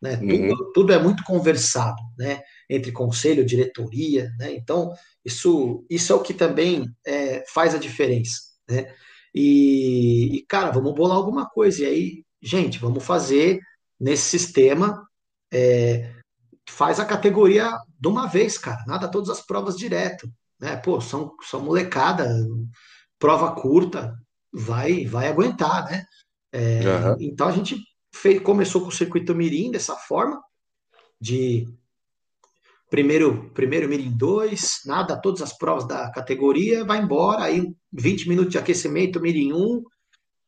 [0.00, 0.18] Né?
[0.22, 0.48] Uhum.
[0.48, 2.40] Tudo, tudo, é muito conversado, né?
[2.72, 4.54] Entre conselho, diretoria, né?
[4.54, 8.94] Então, isso, isso é o que também é, faz a diferença, né?
[9.34, 11.82] E, e, cara, vamos bolar alguma coisa.
[11.82, 13.60] E aí, gente, vamos fazer
[13.98, 15.06] nesse sistema.
[15.52, 16.12] É,
[16.68, 18.84] faz a categoria de uma vez, cara.
[18.86, 20.30] Nada todas as provas direto.
[20.60, 20.76] Né?
[20.76, 22.28] Pô, são, são molecada,
[23.18, 24.16] prova curta,
[24.52, 26.04] vai, vai aguentar, né?
[26.52, 27.16] É, uhum.
[27.20, 27.76] Então a gente
[28.14, 30.42] fez, começou com o circuito Mirim dessa forma,
[31.20, 31.68] de
[32.90, 38.52] primeiro, primeiro Mirim 2, nada, todas as provas da categoria, vai embora, aí 20 minutos
[38.52, 39.82] de aquecimento, Mirim 1,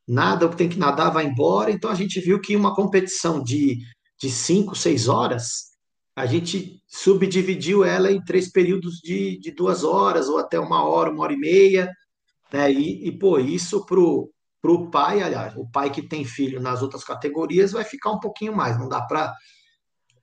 [0.09, 1.71] nada, o que tem que nadar vai embora.
[1.71, 3.79] Então a gente viu que uma competição de,
[4.21, 5.73] de 5, 6 horas,
[6.15, 11.11] a gente subdividiu ela em três períodos de, de duas horas, ou até uma hora,
[11.11, 11.91] uma hora e meia,
[12.53, 12.71] né?
[12.71, 14.31] E, e pô, isso pro
[14.63, 18.21] para o pai, aliás, o pai que tem filho nas outras categorias vai ficar um
[18.21, 19.35] pouquinho mais, não dá para.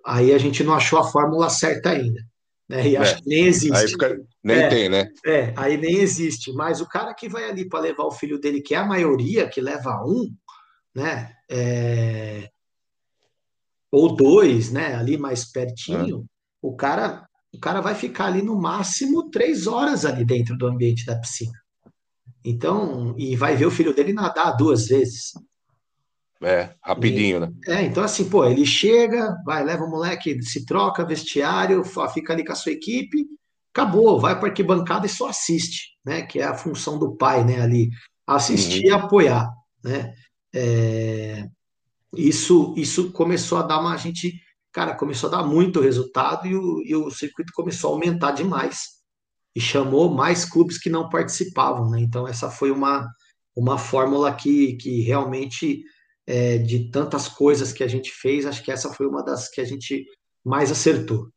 [0.06, 2.22] Aí a gente não achou a fórmula certa ainda.
[2.68, 2.90] Né?
[2.90, 3.76] E é, acho que nem existe.
[3.76, 4.22] Aí fica...
[4.44, 5.10] Nem é, tem, né?
[5.26, 6.54] É, aí nem existe.
[6.54, 9.50] Mas o cara que vai ali para levar o filho dele, que é a maioria,
[9.50, 10.32] que leva um,
[10.96, 11.34] né?
[11.50, 12.50] É...
[13.92, 14.96] Ou dois, né?
[14.96, 16.24] Ali mais pertinho, é.
[16.62, 21.06] o cara, o cara vai ficar ali no máximo três horas ali dentro do ambiente
[21.06, 21.60] da piscina.
[22.46, 25.34] Então, e vai ver o filho dele nadar duas vezes.
[26.42, 27.54] É, rapidinho, e, né?
[27.68, 32.46] É, então assim, pô, ele chega, vai, leva o moleque, se troca, vestiário, fica ali
[32.46, 33.26] com a sua equipe,
[33.74, 36.22] acabou, vai para arquibancada e só assiste, né?
[36.22, 37.62] Que é a função do pai, né?
[37.62, 37.90] Ali,
[38.26, 38.90] assistir uhum.
[38.90, 39.50] e apoiar,
[39.84, 40.14] né?
[40.54, 41.48] É,
[42.16, 44.40] isso, isso começou a dar uma, a gente,
[44.72, 49.00] cara, começou a dar muito resultado e o, e o circuito começou a aumentar demais
[49.56, 52.00] e chamou mais clubes que não participavam, né?
[52.00, 53.08] Então essa foi uma,
[53.56, 55.84] uma fórmula que, que realmente
[56.30, 59.60] é, de tantas coisas que a gente fez, acho que essa foi uma das que
[59.60, 60.06] a gente
[60.46, 61.28] mais acertou.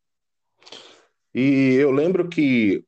[1.35, 2.85] E eu lembro que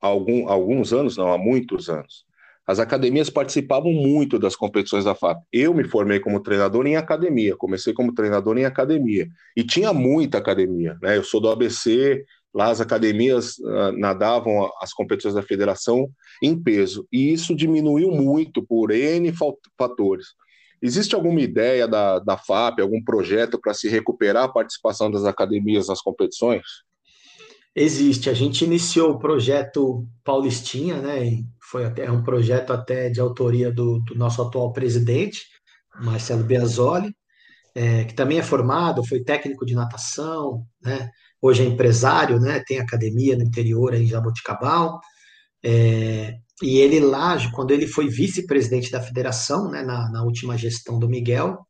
[0.00, 2.24] algum, alguns anos, não, há muitos anos,
[2.64, 5.42] as academias participavam muito das competições da FAP.
[5.52, 9.26] Eu me formei como treinador em academia, comecei como treinador em academia.
[9.56, 11.16] E tinha muita academia, né?
[11.16, 16.10] Eu sou do ABC, Lá as academias uh, nadavam as competições da federação
[16.42, 19.32] em peso, e isso diminuiu muito por N
[19.78, 20.26] fatores.
[20.82, 25.88] Existe alguma ideia da, da FAP, algum projeto para se recuperar a participação das academias
[25.88, 26.62] nas competições?
[27.74, 28.28] Existe.
[28.30, 31.42] A gente iniciou o projeto Paulistinha, né?
[31.62, 35.42] Foi até um projeto até de autoria do, do nosso atual presidente,
[36.02, 37.14] Marcelo Biasoli,
[37.74, 41.10] é, que também é formado, foi técnico de natação, né?
[41.40, 42.62] hoje é empresário, né?
[42.66, 45.00] Tem academia no interior em Jaboticabal.
[45.62, 50.98] É, e ele lá, quando ele foi vice-presidente da federação, né, na, na, última gestão
[50.98, 51.66] do Miguel,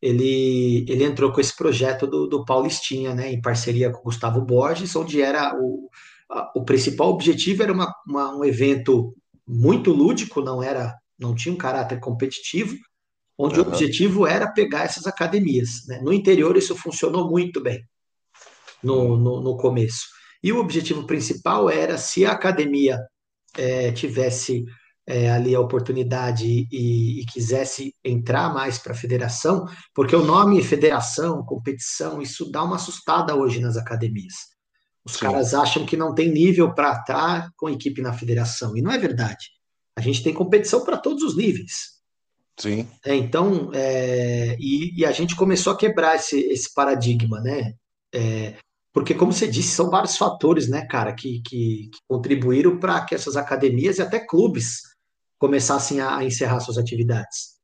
[0.00, 4.40] ele, ele entrou com esse projeto do, do Paulistinha, né, em parceria com o Gustavo
[4.40, 5.90] Borges, onde era o,
[6.30, 9.14] a, o principal objetivo era uma, uma, um evento
[9.46, 12.74] muito lúdico, não era, não tinha um caráter competitivo,
[13.38, 13.66] onde uhum.
[13.66, 15.86] o objetivo era pegar essas academias.
[15.86, 16.00] Né?
[16.02, 17.84] No interior isso funcionou muito bem
[18.82, 20.06] no, no, no começo.
[20.42, 22.98] E o objetivo principal era se a academia
[23.56, 24.64] é, tivesse
[25.06, 30.62] é, ali a oportunidade e, e quisesse entrar mais para a federação, porque o nome
[30.62, 34.34] federação, competição, isso dá uma assustada hoje nas academias.
[35.04, 35.20] Os Sim.
[35.20, 38.98] caras acham que não tem nível para estar com equipe na federação, e não é
[38.98, 39.46] verdade.
[39.96, 41.96] A gente tem competição para todos os níveis.
[42.58, 42.88] Sim.
[43.04, 47.74] É, então, é, e, e, a gente começou a quebrar esse, esse paradigma, né?
[48.14, 48.56] É,
[48.96, 53.14] porque, como você disse, são vários fatores, né, cara, que, que, que contribuíram para que
[53.14, 54.80] essas academias e até clubes
[55.38, 57.58] começassem a, a encerrar suas atividades.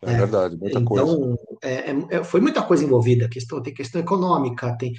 [0.00, 1.12] É, é verdade, muita então, coisa.
[1.12, 3.28] Então, é, foi muita coisa envolvida.
[3.28, 4.92] Questão, tem questão econômica, tem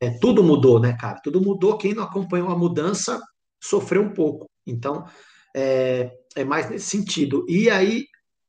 [0.00, 1.20] é, tudo mudou, né, cara?
[1.22, 1.76] Tudo mudou.
[1.76, 3.20] Quem não acompanhou a mudança
[3.62, 4.46] sofreu um pouco.
[4.66, 5.04] Então,
[5.54, 7.44] é, é mais nesse sentido.
[7.46, 8.06] E aí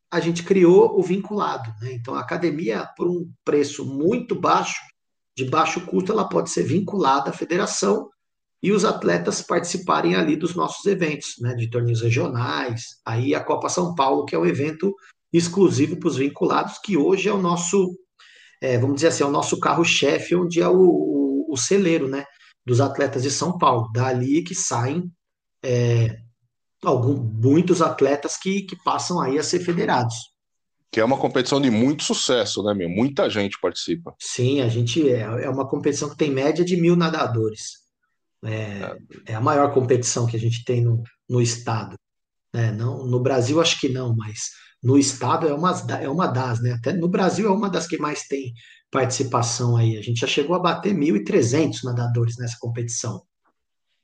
[0.09, 1.91] a gente criou o vinculado, né?
[1.91, 4.79] Então, a academia, por um preço muito baixo,
[5.35, 8.09] de baixo custo, ela pode ser vinculada à federação
[8.63, 12.99] e os atletas participarem ali dos nossos eventos, né, de torneios regionais.
[13.05, 14.95] Aí a Copa São Paulo, que é o evento
[15.31, 17.95] exclusivo para os vinculados, que hoje é o nosso,
[18.61, 22.25] é, vamos dizer assim, é o nosso carro-chefe, onde é o, o, o, celeiro, né,
[22.65, 23.91] dos atletas de São Paulo.
[23.93, 25.11] Dali que saem
[25.63, 26.17] é,
[26.83, 30.34] algum, muitos atletas que, que passam aí a ser federados
[30.91, 32.89] que é uma competição de muito sucesso, né, meu?
[32.89, 34.15] Muita gente participa.
[34.19, 37.85] Sim, a gente é, é uma competição que tem média de mil nadadores.
[38.43, 38.97] É, é.
[39.27, 41.97] é a maior competição que a gente tem no, no estado.
[42.53, 42.71] Né?
[42.71, 46.73] Não, no Brasil, acho que não, mas no estado é uma, é uma das, né?
[46.73, 48.53] Até no Brasil é uma das que mais tem
[48.91, 49.97] participação aí.
[49.97, 53.21] A gente já chegou a bater 1.300 nadadores nessa competição.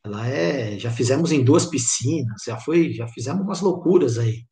[0.04, 4.44] Ela é, já fizemos em duas piscinas, já foi, já fizemos umas loucuras aí.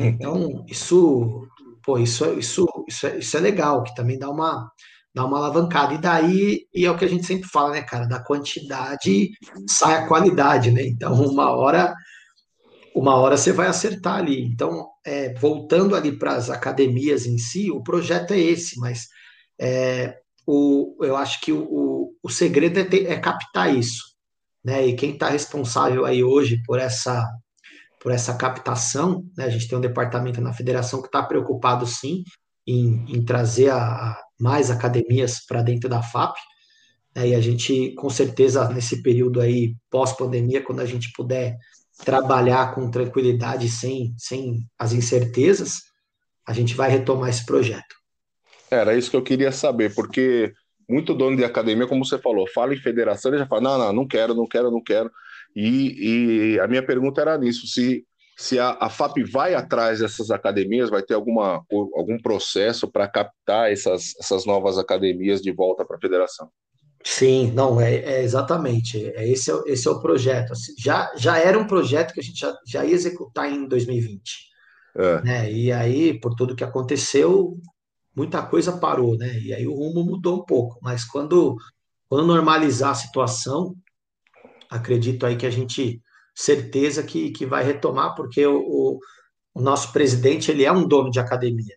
[0.00, 1.46] Então, isso
[1.86, 4.70] pô, isso, é, isso, isso, é, isso é legal, que também dá uma,
[5.14, 5.94] dá uma alavancada.
[5.94, 9.30] E daí, e é o que a gente sempre fala, né, cara, da quantidade
[9.68, 10.82] sai a qualidade, né?
[10.82, 11.94] Então, uma hora,
[12.94, 14.42] uma hora você vai acertar ali.
[14.42, 19.06] Então, é, voltando ali para as academias em si, o projeto é esse, mas
[19.60, 24.02] é, o, eu acho que o, o segredo é, ter, é captar isso.
[24.64, 24.88] Né?
[24.88, 27.24] E quem está responsável aí hoje por essa
[28.06, 29.28] por essa captação.
[29.36, 29.46] Né?
[29.46, 32.22] A gente tem um departamento na federação que está preocupado, sim,
[32.64, 36.36] em, em trazer a, a mais academias para dentro da FAP.
[37.16, 37.30] Né?
[37.30, 41.58] E a gente, com certeza, nesse período aí pós-pandemia, quando a gente puder
[42.04, 45.80] trabalhar com tranquilidade, sem, sem as incertezas,
[46.46, 47.96] a gente vai retomar esse projeto.
[48.70, 50.54] Era isso que eu queria saber, porque
[50.88, 53.92] muito dono de academia, como você falou, fala em federação, ele já fala, não, não,
[53.92, 55.10] não quero, não quero, não quero.
[55.54, 58.04] E, e a minha pergunta era nisso: se,
[58.36, 63.70] se a, a, FAP vai atrás dessas academias, vai ter alguma, algum processo para captar
[63.70, 66.50] essas, essas novas academias de volta para a federação?
[67.08, 69.06] Sim, não, é, é, exatamente.
[69.10, 70.52] É, esse, é, esse é o projeto.
[70.52, 74.46] Assim, já, já era um projeto que a gente já, já ia executar em 2020.
[74.96, 75.22] É.
[75.22, 75.52] Né?
[75.52, 77.56] E aí, por tudo que aconteceu,
[78.14, 79.38] muita coisa parou, né?
[79.38, 80.78] E aí o rumo mudou um pouco.
[80.82, 81.56] Mas quando,
[82.08, 83.76] quando normalizar a situação,
[84.70, 86.00] acredito aí que a gente
[86.34, 88.98] certeza que, que vai retomar, porque o, o,
[89.54, 91.74] o nosso presidente ele é um dono de academia.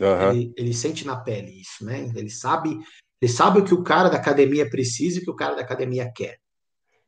[0.00, 0.30] Uhum.
[0.30, 2.10] Ele, ele, sente na pele isso, né?
[2.14, 2.78] Ele sabe,
[3.20, 5.62] ele sabe o que o cara da academia precisa e o que o cara da
[5.62, 6.38] academia quer.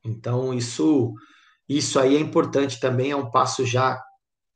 [0.04, 1.12] Então isso,
[1.68, 4.00] isso aí é importante também, é um passo já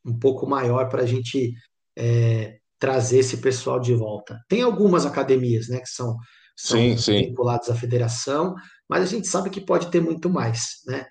[0.05, 1.55] um pouco maior para a gente
[1.97, 4.39] é, trazer esse pessoal de volta.
[4.49, 6.17] Tem algumas academias, né, que são,
[6.57, 7.19] são sim, sim.
[7.27, 8.55] vinculadas à federação,
[8.91, 11.07] mas a gente sabe que pode ter muito mais, né?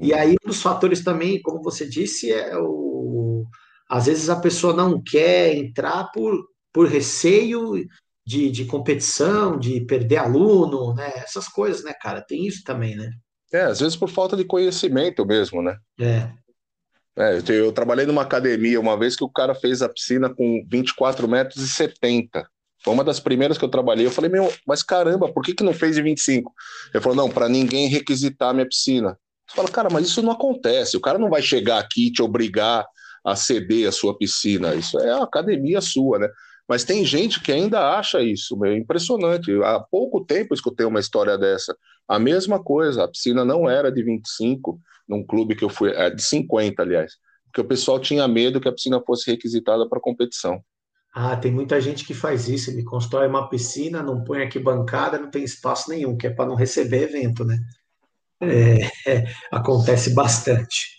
[0.00, 0.18] E uhum.
[0.18, 3.44] aí um dos fatores também, como você disse, é o
[3.90, 6.32] às vezes a pessoa não quer entrar por,
[6.72, 7.84] por receio
[8.26, 11.12] de, de competição, de perder aluno, né?
[11.16, 12.22] Essas coisas, né, cara?
[12.22, 13.10] Tem isso também, né?
[13.52, 15.76] É, às vezes por falta de conhecimento mesmo, né?
[16.00, 16.30] É.
[17.16, 20.64] É, eu, eu trabalhei numa academia uma vez que o cara fez a piscina com
[20.70, 22.48] 24 metros e 70.
[22.84, 24.06] Foi uma das primeiras que eu trabalhei.
[24.06, 26.52] Eu falei, meu, mas caramba, por que, que não fez de 25?
[26.92, 29.18] Ele falou, não, para ninguém requisitar minha piscina.
[29.48, 30.96] Você fala, cara, mas isso não acontece.
[30.96, 32.86] O cara não vai chegar aqui e te obrigar
[33.24, 34.74] a ceder a sua piscina.
[34.74, 36.28] Isso é a academia sua, né?
[36.68, 39.50] Mas tem gente que ainda acha isso, é impressionante.
[39.62, 41.76] Há pouco tempo eu escutei uma história dessa.
[42.08, 46.10] A mesma coisa, a piscina não era de 25, num clube que eu fui, é
[46.10, 47.14] de 50, aliás,
[47.46, 50.62] porque o pessoal tinha medo que a piscina fosse requisitada para competição.
[51.14, 55.16] Ah, tem muita gente que faz isso, ele constrói uma piscina, não põe aqui bancada,
[55.16, 57.56] não tem espaço nenhum, que é para não receber evento, né?
[58.40, 60.94] É, é, acontece bastante.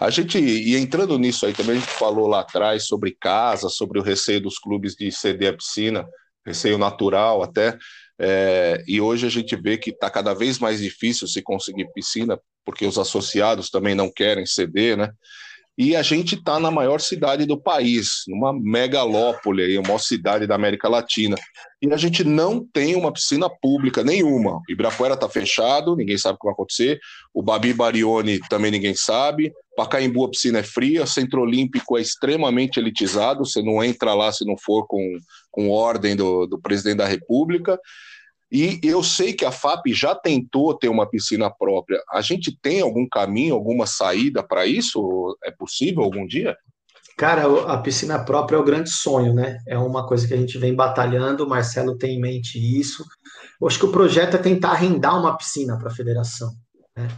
[0.00, 4.00] A gente, e entrando nisso aí também, a gente falou lá atrás sobre casa, sobre
[4.00, 6.04] o receio dos clubes de ceder a piscina,
[6.44, 7.78] receio natural até,
[8.18, 12.38] é, e hoje a gente vê que está cada vez mais difícil se conseguir piscina,
[12.64, 15.10] porque os associados também não querem ceder, né?
[15.78, 20.46] E a gente está na maior cidade do país, numa megalópole, aí, a maior cidade
[20.46, 21.36] da América Latina.
[21.80, 24.56] E a gente não tem uma piscina pública nenhuma.
[24.56, 27.00] O Ibirapuera está fechado, ninguém sabe o que vai acontecer.
[27.32, 29.52] O Babi Barione também ninguém sabe.
[29.74, 31.04] Pacaembu a piscina é fria.
[31.04, 33.46] O Centro Olímpico é extremamente elitizado.
[33.46, 35.18] Você não entra lá se não for com,
[35.50, 37.80] com ordem do, do presidente da República.
[38.50, 42.02] E eu sei que a FAP já tentou ter uma piscina própria.
[42.10, 45.38] A gente tem algum caminho, alguma saída para isso?
[45.44, 46.56] É possível algum dia?
[47.16, 49.58] Cara, a piscina própria é o grande sonho, né?
[49.68, 53.04] É uma coisa que a gente vem batalhando, o Marcelo tem em mente isso.
[53.60, 56.50] Eu acho que o projeto é tentar arrendar uma piscina para a federação.
[56.96, 57.08] Né?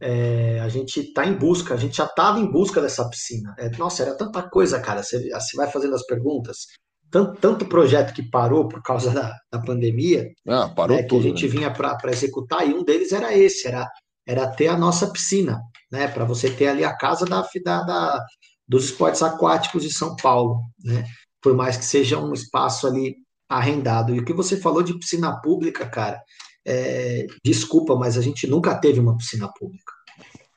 [0.00, 3.54] É, a gente está em busca, a gente já estava em busca dessa piscina.
[3.58, 5.02] É, nossa, era tanta coisa, cara.
[5.02, 6.66] Você, você vai fazendo as perguntas
[7.12, 11.26] tanto, tanto projeto que parou por causa da, da pandemia, ah, parou né, tudo, que
[11.26, 11.52] a gente né?
[11.52, 13.86] vinha para executar, e um deles era esse, era,
[14.26, 18.26] era ter a nossa piscina, né, para você ter ali a casa da, da, da,
[18.66, 21.04] dos esportes aquáticos de São Paulo, né,
[21.42, 24.14] por mais que seja um espaço ali arrendado.
[24.14, 26.18] E o que você falou de piscina pública, cara,
[26.66, 29.92] é, desculpa, mas a gente nunca teve uma piscina pública,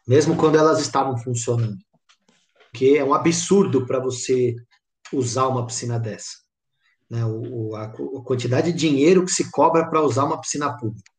[0.08, 1.76] mesmo quando elas estavam funcionando,
[2.74, 4.56] que é um absurdo para você
[5.12, 6.45] usar uma piscina dessa
[7.10, 7.88] né, o, a,
[8.24, 11.12] quantidade de dinheiro que se cobra para usar uma piscina pública.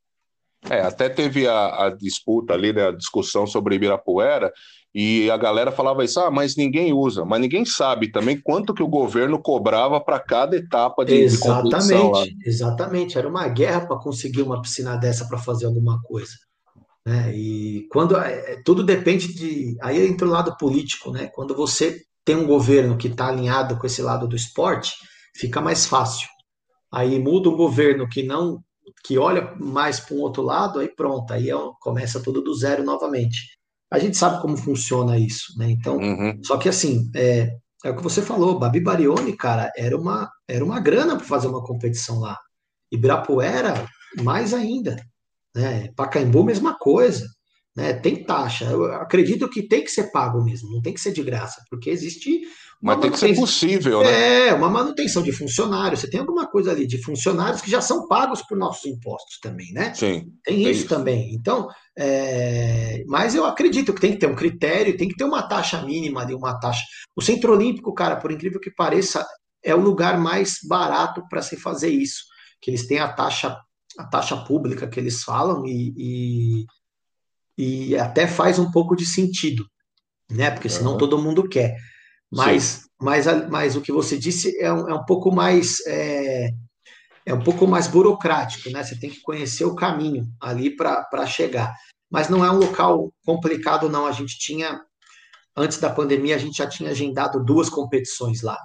[0.69, 4.53] É, até teve a, a, disputa ali, né, a discussão sobre Ibirapuera,
[4.95, 8.83] e a galera falava isso, ah, mas ninguém usa, mas ninguém sabe também quanto que
[8.83, 14.43] o governo cobrava para cada etapa de, exatamente, de Exatamente, era uma guerra para conseguir
[14.43, 16.33] uma piscina dessa para fazer alguma coisa.
[17.07, 17.31] Né?
[17.37, 19.77] E quando é, é, tudo depende de.
[19.81, 21.31] Aí entra o lado político, né?
[21.33, 24.97] Quando você tem um governo que está alinhado com esse lado do esporte,
[25.39, 26.29] fica mais fácil.
[26.93, 28.63] Aí muda um governo que não
[29.05, 32.85] que olha mais para um outro lado, aí pronto, aí é começa tudo do zero
[32.85, 33.57] novamente.
[33.91, 35.71] A gente sabe como funciona isso, né?
[35.71, 36.41] Então, uhum.
[36.43, 40.65] só que assim, é, é o que você falou, Babi Barione, cara, era uma, era
[40.65, 42.39] uma grana para fazer uma competição lá.
[42.91, 43.89] Ibirapuera,
[44.23, 44.97] mais ainda.
[45.55, 45.93] Né?
[45.95, 47.27] Pacaembu, mesma coisa.
[47.77, 47.93] Né?
[47.93, 48.65] Tem taxa.
[48.65, 51.91] Eu acredito que tem que ser pago mesmo, não tem que ser de graça, porque
[51.91, 52.43] existe
[52.87, 54.49] mas tem que ser possível, né?
[54.49, 56.01] É, uma manutenção de funcionários.
[56.01, 59.73] Você tem alguma coisa ali de funcionários que já são pagos por nossos impostos também,
[59.73, 59.93] né?
[59.93, 60.33] Sim.
[60.45, 61.35] Tem isso, isso, também.
[61.35, 61.69] Então,
[61.99, 63.03] é...
[63.09, 66.25] mas eu acredito que tem que ter um critério, tem que ter uma taxa mínima
[66.25, 66.85] de uma taxa.
[67.17, 69.27] O Centro Olímpico, cara, por incrível que pareça,
[69.65, 72.23] é o lugar mais barato para se fazer isso.
[72.63, 73.59] Que eles têm a taxa,
[73.99, 76.65] a taxa pública que eles falam e,
[77.59, 79.67] e, e até faz um pouco de sentido,
[80.31, 80.53] né?
[80.53, 80.99] Porque senão uhum.
[80.99, 81.75] todo mundo quer.
[82.33, 86.51] Mas, mas, mas o que você disse é um, é um pouco mais é,
[87.25, 88.83] é um pouco mais burocrático, né?
[88.83, 91.75] Você tem que conhecer o caminho ali para chegar.
[92.11, 94.07] Mas não é um local complicado, não.
[94.07, 94.81] A gente tinha,
[95.57, 98.59] antes da pandemia, a gente já tinha agendado duas competições lá.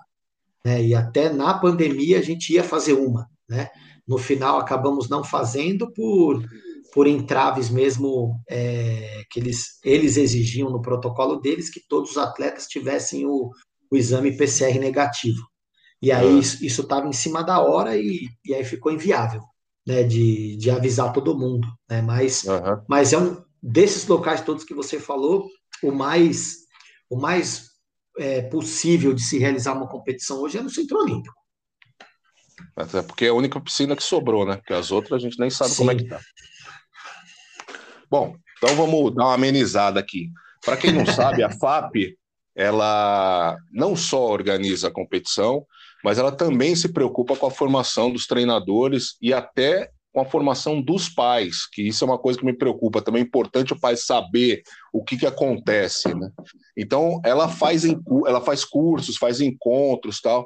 [0.64, 0.84] Né?
[0.84, 3.70] E até na pandemia a gente ia fazer uma, né?
[4.08, 6.44] No final acabamos não fazendo por
[6.94, 12.68] por entraves mesmo é, que eles, eles exigiam no protocolo deles que todos os atletas
[12.68, 13.50] tivessem o,
[13.90, 15.42] o exame PCR negativo.
[16.02, 16.40] E aí uhum.
[16.40, 19.42] isso estava em cima da hora e, e aí ficou inviável
[19.86, 21.68] né, de, de avisar todo mundo.
[21.90, 22.02] Né?
[22.02, 22.84] Mas, uhum.
[22.90, 25.48] mas é um desses locais todos que você falou,
[25.84, 26.58] o mais,
[27.10, 27.70] o mais
[28.18, 31.40] é, possível de se realizar uma competição hoje é no Centro Olímpico.
[32.76, 34.58] Até porque é a única piscina que sobrou, né?
[34.58, 35.78] Porque as outras a gente nem sabe Sim.
[35.78, 36.20] como é que tá.
[38.12, 40.30] Bom, então vamos dar uma amenizada aqui.
[40.66, 42.18] Para quem não sabe, a FAP
[42.54, 45.66] ela não só organiza a competição,
[46.04, 50.82] mas ela também se preocupa com a formação dos treinadores e até com a formação
[50.82, 53.02] dos pais, que isso é uma coisa que me preocupa.
[53.02, 56.30] Também é importante o pai saber o que, que acontece, né?
[56.76, 60.46] Então, ela faz, ela faz cursos, faz encontros tal.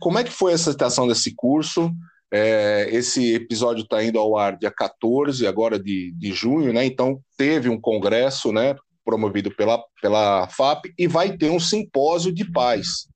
[0.00, 1.92] Como é que foi essa situação desse curso?
[2.36, 6.84] É, esse episódio está indo ao ar dia 14, agora de, de junho, né?
[6.84, 8.74] Então teve um congresso, né?
[9.04, 13.06] Promovido pela, pela FAP e vai ter um simpósio de paz.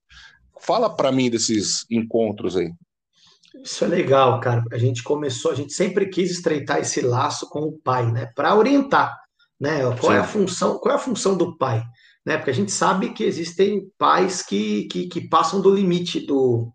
[0.61, 2.71] Fala para mim desses encontros aí.
[3.61, 4.63] Isso é legal, cara.
[4.71, 8.31] A gente começou, a gente sempre quis estreitar esse laço com o pai, né?
[8.33, 9.13] Para orientar,
[9.59, 9.81] né?
[9.99, 10.17] Qual Sim.
[10.17, 11.83] é a função, qual é a função do pai,
[12.25, 12.37] né?
[12.37, 16.71] Porque a gente sabe que existem pais que, que, que passam do limite do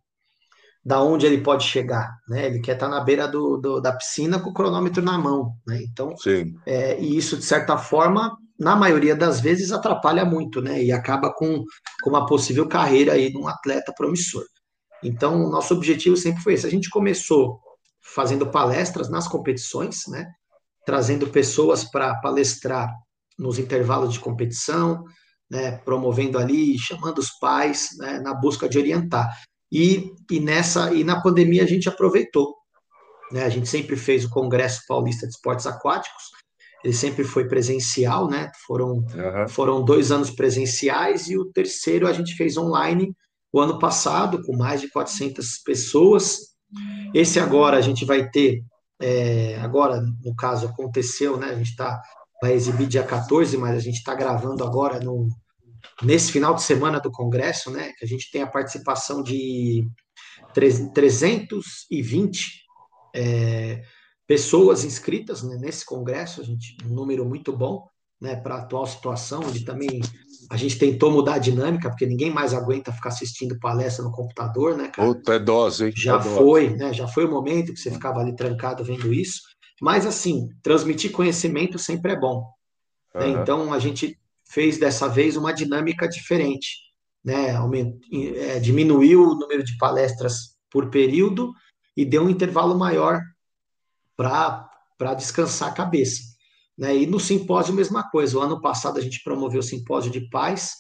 [0.85, 2.47] da onde ele pode chegar, né?
[2.47, 5.81] Ele quer estar na beira do, do da piscina com o cronômetro na mão, né?
[5.83, 6.55] Então, Sim.
[6.67, 10.83] É, e isso de certa forma, na maioria das vezes atrapalha muito, né?
[10.83, 11.65] E acaba com,
[12.03, 14.45] com uma possível carreira aí de um atleta promissor.
[15.03, 16.67] Então, nosso objetivo sempre foi esse.
[16.67, 17.61] A gente começou
[18.03, 20.27] fazendo palestras nas competições, né?
[20.85, 22.93] Trazendo pessoas para palestrar
[23.39, 25.03] nos intervalos de competição,
[25.51, 25.79] né?
[25.79, 28.21] Promovendo ali, chamando os pais, né?
[28.21, 29.35] Na busca de orientar.
[29.75, 32.55] E, e nessa e na pandemia a gente aproveitou,
[33.33, 33.43] né?
[33.43, 36.31] A gente sempre fez o Congresso Paulista de Esportes Aquáticos.
[36.85, 38.53] Ele sempre foi presencial, né?
[38.65, 39.49] Foram uhum.
[39.49, 43.13] foram dois anos presenciais e o terceiro a gente fez online
[43.53, 46.55] o ano passado, com mais de 400 pessoas.
[47.13, 48.63] Esse agora a gente vai ter,
[49.01, 51.49] é, agora, no caso, aconteceu, né?
[51.49, 52.01] A gente tá,
[52.41, 55.29] vai exibir dia 14, mas a gente está gravando agora no,
[56.03, 57.93] nesse final de semana do Congresso, né?
[57.99, 59.89] Que a gente tem a participação de
[60.53, 62.65] 320
[63.15, 63.83] é,
[64.27, 67.87] pessoas inscritas né, nesse congresso, a gente, um número muito bom
[68.21, 70.01] né, para a atual situação, onde também
[70.51, 74.77] a gente tentou mudar a dinâmica, porque ninguém mais aguenta ficar assistindo palestra no computador,
[74.77, 75.15] né, cara?
[75.15, 75.93] Puta, é dose, hein?
[75.95, 76.79] Já é foi, dose.
[76.79, 76.93] né?
[76.93, 79.41] Já foi o momento que você ficava ali trancado vendo isso.
[79.81, 82.47] Mas, assim, transmitir conhecimento sempre é bom.
[83.15, 83.21] Uhum.
[83.21, 83.43] Né?
[83.43, 84.19] Então, a gente
[84.55, 86.79] fez dessa vez uma dinâmica diferente,
[87.25, 87.57] né?
[88.37, 91.53] É, diminuiu o número de palestras por período
[91.97, 93.21] e deu um intervalo maior
[94.17, 96.23] para descansar a cabeça.
[96.77, 96.97] Né?
[96.99, 98.39] E no simpósio, mesma coisa.
[98.39, 100.75] O ano passado a gente promoveu o simpósio de paz,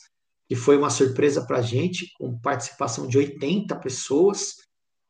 [0.48, 4.56] que foi uma surpresa para a gente, com participação de 80 pessoas.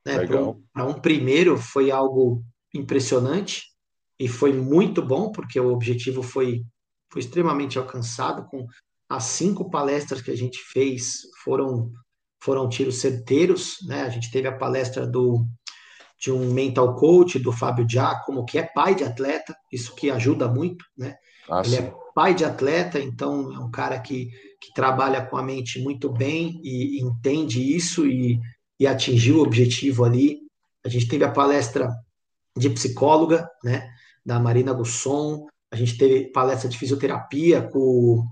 [0.05, 0.27] Né?
[0.27, 2.43] Para um, um primeiro foi algo
[2.75, 3.65] impressionante
[4.19, 6.65] e foi muito bom, porque o objetivo foi,
[7.11, 8.47] foi extremamente alcançado.
[8.49, 8.67] Com
[9.09, 11.91] as cinco palestras que a gente fez, foram,
[12.43, 13.77] foram tiros certeiros.
[13.87, 14.03] Né?
[14.03, 15.47] A gente teve a palestra do
[16.25, 20.49] de um mental coach do Fábio Giacomo, que é pai de atleta, isso que ajuda
[20.49, 21.17] muito, né?
[21.51, 25.43] Ah, Ele é pai de atleta, então é um cara que, que trabalha com a
[25.43, 28.41] mente muito bem e, e entende isso e,
[28.81, 30.39] e atingiu o objetivo ali.
[30.83, 31.91] A gente teve a palestra
[32.57, 33.91] de psicóloga, né,
[34.25, 38.25] da Marina Gusson, a gente teve palestra de fisioterapia com,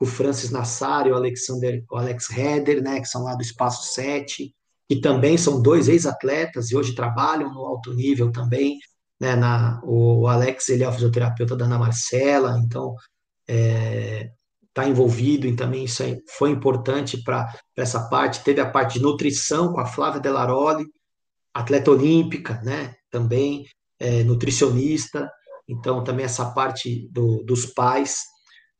[0.00, 3.92] o Francis Nassar e o Alexander, o Alex Heder, né, que são lá do Espaço
[3.92, 4.54] 7,
[4.88, 8.78] que também são dois ex-atletas e hoje trabalham no alto nível também.
[9.20, 12.94] Né, na, o Alex ele é o fisioterapeuta da Ana Marcela, então
[13.46, 14.30] está é,
[14.72, 16.02] tá envolvido e também isso
[16.38, 18.42] foi importante para essa parte.
[18.42, 20.86] Teve a parte de nutrição com a Flávia Delaroli,
[21.52, 23.66] atleta olímpica, né, também
[23.98, 25.30] é, nutricionista,
[25.70, 28.24] então também essa parte do, dos pais.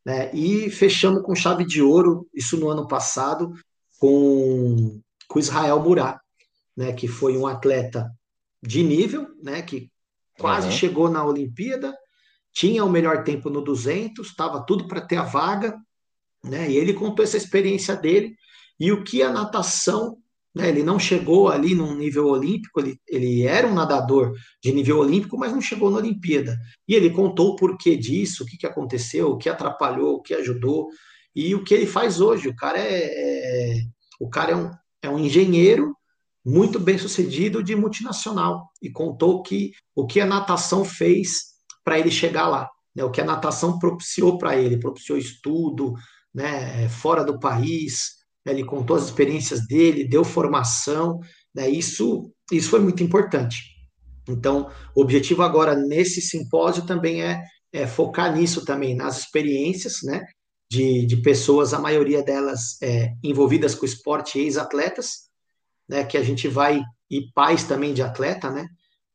[0.03, 3.53] Né, e fechamos com chave de ouro, isso no ano passado,
[3.99, 4.99] com
[5.31, 6.19] com Israel Murat,
[6.75, 8.11] né, que foi um atleta
[8.61, 9.89] de nível, né, que
[10.37, 10.73] quase uhum.
[10.73, 11.95] chegou na Olimpíada,
[12.51, 15.79] tinha o melhor tempo no 200, estava tudo para ter a vaga,
[16.43, 18.35] né, e ele contou essa experiência dele
[18.77, 20.17] e o que a natação,
[20.53, 24.99] né, ele não chegou ali num nível olímpico, ele, ele era um nadador de nível
[24.99, 26.57] olímpico, mas não chegou na Olimpíada.
[26.87, 30.33] E ele contou o porquê disso, o que, que aconteceu, o que atrapalhou, o que
[30.33, 30.89] ajudou
[31.35, 32.49] e o que ele faz hoje.
[32.49, 33.81] O cara é, é
[34.19, 34.71] o cara é um,
[35.01, 35.95] é um engenheiro
[36.45, 41.51] muito bem sucedido de multinacional e contou que o que a natação fez
[41.83, 43.03] para ele chegar lá, né?
[43.03, 45.93] o que a natação propiciou para ele, propiciou estudo,
[46.33, 46.87] né?
[46.89, 48.53] fora do país, né?
[48.53, 51.19] ele contou as experiências dele, deu formação,
[51.53, 51.69] né?
[51.69, 53.57] isso, isso foi muito importante.
[54.27, 57.41] Então, o objetivo agora nesse simpósio também é,
[57.73, 60.23] é focar nisso também, nas experiências, né?
[60.71, 65.29] de, de pessoas, a maioria delas é, envolvidas com esporte, ex-atletas,
[65.87, 68.65] né, que a gente vai, e pais também de atleta, né,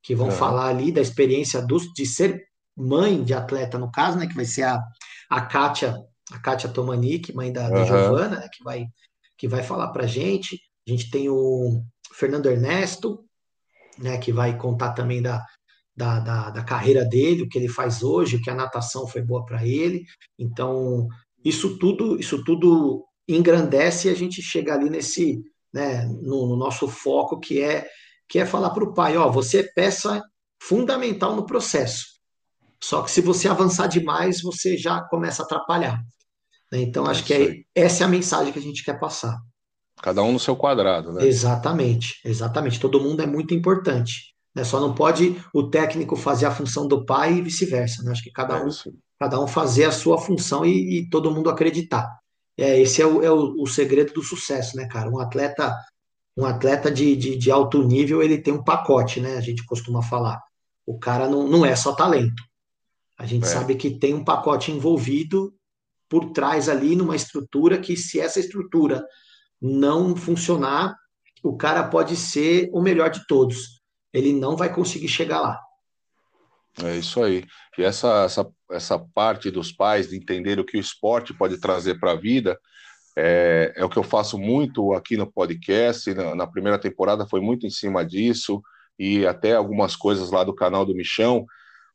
[0.02, 2.44] que vão falar ali da experiência dos, de ser
[2.76, 4.78] mãe de atleta, no caso, né, que vai ser a,
[5.30, 5.96] a Kátia,
[6.30, 8.84] a Kátia Tomanik, mãe da, da Giovana, né, que vai,
[9.37, 10.61] que vai falar para a gente.
[10.87, 11.82] A gente tem o
[12.12, 13.24] Fernando Ernesto,
[13.99, 15.45] né, que vai contar também da,
[15.95, 19.22] da, da, da, carreira dele, o que ele faz hoje, o que a natação foi
[19.22, 20.05] boa para ele.
[20.39, 21.09] Então,
[21.45, 26.89] isso tudo, isso tudo engrandece e a gente chega ali nesse, né, no, no nosso
[26.89, 27.87] foco que é
[28.28, 30.20] que é falar para o pai, ó, você é peça
[30.61, 32.05] fundamental no processo.
[32.82, 36.03] Só que se você avançar demais, você já começa a atrapalhar.
[36.72, 36.80] Né?
[36.80, 39.38] Então, acho que é, essa é a mensagem que a gente quer passar.
[40.02, 41.26] Cada um no seu quadrado, né?
[41.26, 42.78] Exatamente, exatamente.
[42.78, 44.34] Todo mundo é muito importante.
[44.54, 44.62] Né?
[44.62, 48.02] Só não pode o técnico fazer a função do pai e vice-versa.
[48.02, 48.12] Né?
[48.12, 48.68] Acho que cada é um,
[49.18, 52.08] cada um fazer a sua função e, e todo mundo acreditar.
[52.58, 55.10] É, esse é, o, é o, o, segredo do sucesso, né, cara?
[55.10, 55.76] Um atleta,
[56.36, 59.36] um atleta de, de, de, alto nível, ele tem um pacote, né?
[59.36, 60.40] A gente costuma falar.
[60.86, 62.42] O cara não, não é só talento.
[63.18, 63.48] A gente é.
[63.48, 65.54] sabe que tem um pacote envolvido
[66.09, 69.04] por trás ali numa estrutura que, se essa estrutura
[69.61, 70.96] não funcionar,
[71.42, 73.76] o cara pode ser o melhor de todos
[74.16, 75.61] ele não vai conseguir chegar lá.
[76.82, 77.44] É isso aí.
[77.76, 82.00] E essa, essa, essa parte dos pais de entender o que o esporte pode trazer
[82.00, 82.59] para a vida
[83.14, 86.12] é, é, o que eu faço muito aqui no podcast.
[86.14, 88.62] Na, na, primeira temporada foi muito em cima disso
[88.98, 91.44] e até algumas coisas lá do canal do Michão,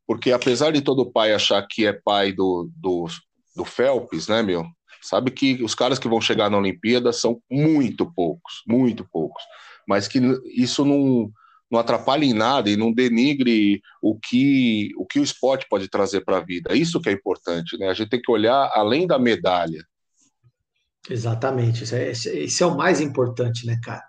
[0.05, 3.07] porque apesar de todo pai achar que é pai do, do,
[3.56, 4.66] do Phelps, né, meu?
[5.02, 9.43] Sabe que os caras que vão chegar na Olimpíada são muito poucos, muito poucos.
[9.88, 10.20] Mas que
[10.56, 11.32] isso não
[11.72, 16.22] não atrapalhe em nada e não denigre o que o, que o esporte pode trazer
[16.22, 16.76] para a vida.
[16.76, 17.88] Isso que é importante, né?
[17.88, 19.82] A gente tem que olhar além da medalha.
[21.10, 24.04] Exatamente, isso é, isso é o mais importante, né, cara?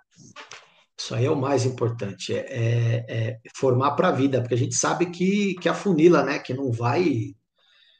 [0.98, 4.58] Isso aí é o mais importante, é, é, é formar para a vida, porque a
[4.58, 7.34] gente sabe que, que a funila, né, que não vai,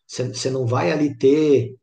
[0.06, 1.74] você não vai ali ter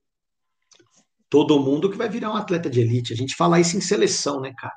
[1.30, 3.14] todo mundo que vai virar um atleta de elite.
[3.14, 4.74] A gente fala isso em seleção, né, cara?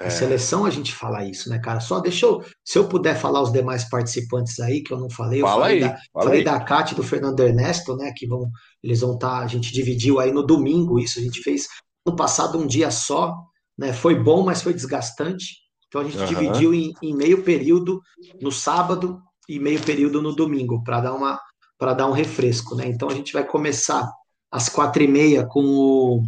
[0.00, 0.10] Em é.
[0.10, 1.80] seleção a gente fala isso, né, cara?
[1.80, 5.42] Só deixa eu, se eu puder falar os demais participantes aí, que eu não falei,
[5.42, 6.44] eu fala falei, aí, da, falei aí.
[6.44, 8.48] da Cátia e do Fernando Ernesto, né, que vão,
[8.82, 11.66] eles vão estar, tá, a gente dividiu aí no domingo isso, a gente fez
[12.06, 13.34] no passado um dia só,
[13.76, 15.56] né, foi bom, mas foi desgastante,
[15.88, 16.26] então a gente uhum.
[16.26, 18.00] dividiu em, em, meio período
[18.40, 21.40] no sábado e meio período no domingo, para dar uma,
[21.78, 24.10] para dar um refresco, né, então a gente vai começar
[24.50, 26.22] às quatro e meia com o,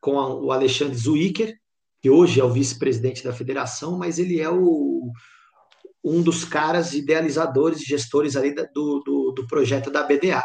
[0.00, 1.56] com a, o Alexandre Zuiker,
[2.00, 5.10] que hoje é o vice-presidente da federação, mas ele é o,
[6.04, 10.44] um dos caras idealizadores gestores ali do, do, do, projeto da BDA,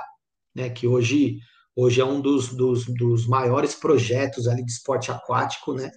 [0.55, 1.37] né, que hoje,
[1.75, 5.91] hoje é um dos, dos, dos maiores projetos ali de esporte aquático, né,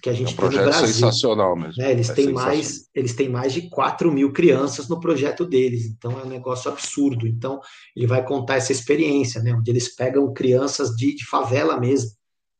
[0.00, 0.86] que a gente é um tem no Brasil.
[0.88, 1.74] sensacional mesmo.
[1.82, 5.86] Né, eles, é têm mais, eles têm mais de 4 mil crianças no projeto deles,
[5.86, 7.26] então é um negócio absurdo.
[7.26, 7.60] Então,
[7.94, 12.10] ele vai contar essa experiência, né, onde eles pegam crianças de, de favela mesmo,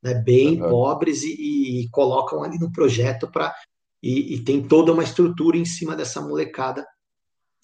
[0.02, 0.68] né, bem uhum.
[0.68, 3.54] pobres e, e, colocam ali no projeto para
[4.02, 6.86] e, e, tem toda uma estrutura em cima dessa molecada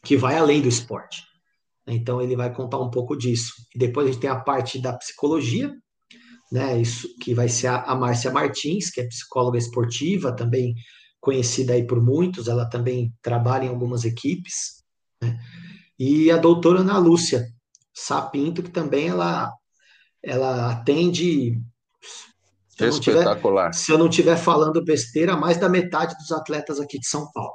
[0.04, 1.22] que vai além do esporte.
[1.86, 3.52] Então ele vai contar um pouco disso.
[3.74, 5.74] E depois a gente tem a parte da psicologia,
[6.50, 10.74] né, isso que vai ser a, a Márcia Martins, que é psicóloga esportiva, também
[11.20, 14.82] conhecida aí por muitos, ela também trabalha em algumas equipes,
[15.20, 15.38] né?
[15.98, 17.48] E a doutora Ana Lúcia
[17.92, 19.52] Sapinto, que também ela
[20.22, 21.58] ela atende
[22.68, 23.70] se Espetacular.
[23.70, 27.30] Tiver, se eu não estiver falando besteira, mais da metade dos atletas aqui de São
[27.32, 27.54] Paulo.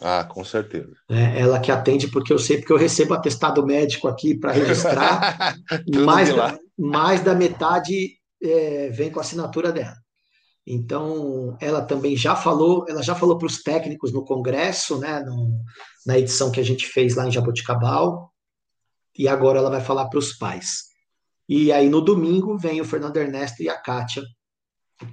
[0.00, 0.92] Ah, com certeza.
[1.08, 5.56] É, ela que atende, porque eu sei, porque eu recebo atestado médico aqui para registrar.
[6.04, 8.15] mais, da, mais da metade
[8.50, 9.96] é, vem com a assinatura dela.
[10.66, 15.62] Então, ela também já falou, ela já falou para os técnicos no congresso, né, no,
[16.04, 18.32] na edição que a gente fez lá em Jaboticabal,
[19.16, 20.86] e agora ela vai falar para os pais.
[21.48, 24.24] E aí no domingo vem o Fernando Ernesto e a Kátia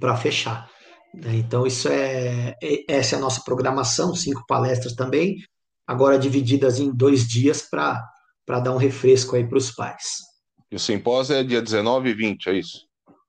[0.00, 0.68] para fechar.
[1.14, 1.36] Né?
[1.36, 5.36] Então, isso é, é, essa é a nossa programação, cinco palestras também,
[5.86, 8.02] agora divididas em dois dias para
[8.48, 10.18] dar um refresco aí para os pais.
[10.70, 12.80] E o simpósio é dia 19 e 20, é isso?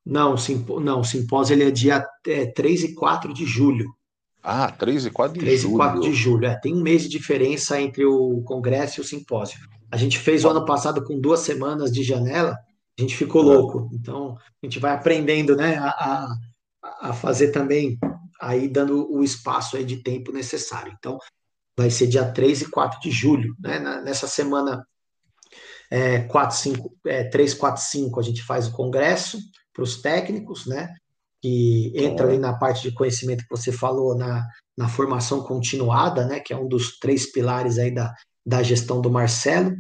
[0.06, 3.92] Não, simpo, não o simpósio ele é dia é, 3 e 4 de julho.
[4.44, 5.78] Ah, 3 e 4 de 3 julho.
[5.78, 9.02] 3 e 4 de julho, é, tem um mês de diferença entre o congresso e
[9.02, 9.58] o simpósio.
[9.92, 12.56] A gente fez o ano passado com duas semanas de janela,
[12.98, 13.90] a gente ficou louco.
[13.94, 16.28] Então, a gente vai aprendendo, né, a,
[17.02, 17.98] a fazer também,
[18.40, 20.94] aí dando o espaço aí de tempo necessário.
[20.98, 21.18] Então,
[21.76, 24.86] vai ser dia 3 e 4 de julho, né, nessa semana
[25.90, 29.40] é, 4, 5, é, 3, 4, 5, a gente faz o congresso
[29.76, 30.96] para os técnicos, né,
[31.42, 36.40] que entra ali na parte de conhecimento que você falou, na, na formação continuada, né,
[36.40, 38.14] que é um dos três pilares aí da,
[38.44, 39.76] da gestão do Marcelo,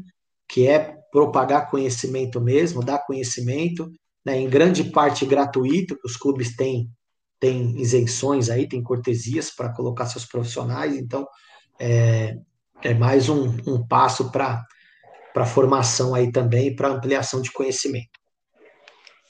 [0.48, 3.90] que é propagar conhecimento mesmo, dar conhecimento,
[4.24, 6.90] né, em grande parte gratuito, que os clubes têm,
[7.40, 11.26] têm isenções aí, têm cortesias para colocar seus profissionais, então
[11.80, 12.38] é,
[12.84, 14.66] é mais um, um passo para
[15.36, 18.25] a formação aí também, para ampliação de conhecimento.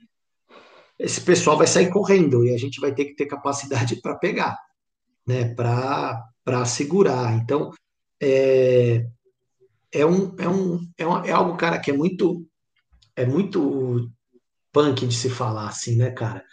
[0.99, 4.57] esse pessoal vai sair correndo e a gente vai ter que ter capacidade para pegar,
[5.25, 5.53] né?
[5.53, 7.35] Para segurar.
[7.35, 7.71] Então,
[8.21, 9.05] é,
[9.91, 12.45] é um, é um, é, um, é algo, cara, que é muito,
[13.15, 14.09] é muito
[14.71, 16.43] punk de se falar assim, né, cara?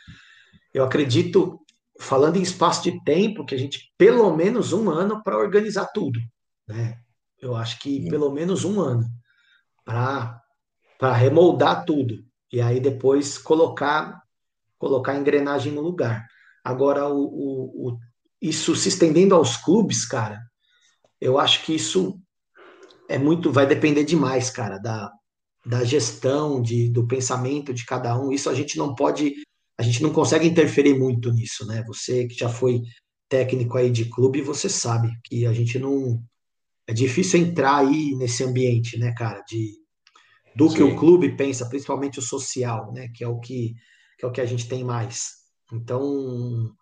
[0.72, 1.61] Eu acredito,
[2.01, 6.18] falando em espaço de tempo, que a gente pelo menos um ano para organizar tudo,
[6.66, 6.99] né?
[7.40, 9.07] Eu acho que pelo menos um ano
[9.84, 10.40] para
[10.99, 14.24] para remoldar tudo e aí depois colocar
[14.79, 16.27] colocar a engrenagem no lugar.
[16.64, 17.99] Agora o, o, o
[18.41, 20.41] isso se estendendo aos clubes, cara,
[21.20, 22.20] eu acho que isso
[23.09, 25.11] é muito, vai depender demais, cara, da,
[25.64, 28.31] da gestão, de, do pensamento de cada um.
[28.31, 29.35] Isso a gente não pode,
[29.79, 31.83] a gente não consegue interferir muito nisso, né?
[31.87, 32.83] Você que já foi
[33.29, 36.22] técnico aí de clube, você sabe que a gente não
[36.87, 39.72] é difícil entrar aí nesse ambiente, né, cara, de
[40.55, 40.77] do Sim.
[40.77, 43.75] que o clube pensa, principalmente o social, né, que é o que,
[44.25, 45.33] que é o que a gente tem mais.
[45.72, 46.75] Então,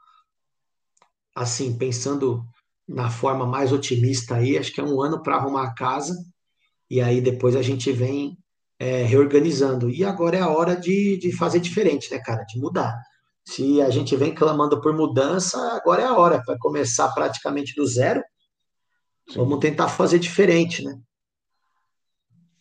[1.34, 2.44] assim, pensando
[2.86, 6.14] na forma mais otimista aí, acho que é um ano para arrumar a casa,
[6.90, 8.36] e aí depois a gente vem
[8.78, 9.88] é, reorganizando.
[9.88, 12.44] E agora é a hora de, de fazer diferente, né, cara?
[12.44, 13.00] De mudar.
[13.44, 17.86] Se a gente vem clamando por mudança, agora é a hora, para começar praticamente do
[17.86, 18.22] zero.
[19.28, 19.38] Sim.
[19.38, 20.96] Vamos tentar fazer diferente, né?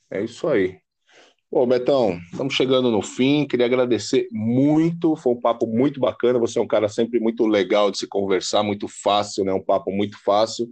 [0.10, 0.81] É isso aí.
[1.52, 3.45] Bom, Betão, estamos chegando no fim.
[3.45, 5.18] Queria agradecer muito.
[5.18, 6.39] Foi um papo muito bacana.
[6.39, 9.52] Você é um cara sempre muito legal de se conversar, muito fácil, né?
[9.52, 10.66] Um papo muito fácil.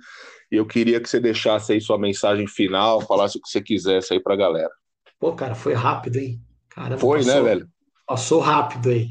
[0.49, 4.13] E eu queria que você deixasse aí sua mensagem final, falasse o que você quisesse
[4.13, 4.71] aí para a galera.
[5.19, 6.39] Pô, cara, foi rápido, hein?
[6.69, 7.69] Caramba, foi, né, passou, né, velho?
[8.07, 9.09] Passou rápido aí.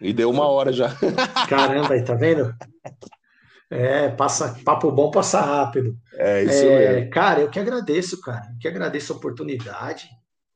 [0.00, 0.96] E deu uma hora já.
[1.48, 2.52] Caramba, aí, tá vendo?
[3.70, 5.96] É, passa, papo bom passa rápido.
[6.14, 7.10] É, isso é, mesmo.
[7.10, 8.48] Cara, eu que agradeço, cara.
[8.52, 10.08] Eu que agradeço a oportunidade.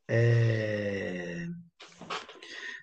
[0.09, 1.47] É...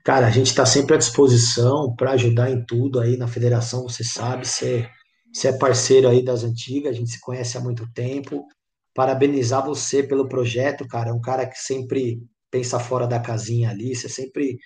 [0.03, 4.03] Cara, a gente está sempre à disposição para ajudar em tudo aí na federação, você
[4.03, 4.87] sabe, você,
[5.33, 8.45] você é parceiro aí das antigas, a gente se conhece há muito tempo.
[8.93, 12.21] Parabenizar você pelo projeto, cara, é um cara que sempre
[12.51, 14.59] pensa fora da casinha ali, você sempre,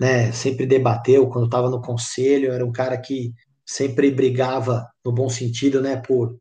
[0.00, 3.32] né, sempre debateu quando estava no conselho, era um cara que
[3.66, 6.36] sempre brigava no bom sentido, né, por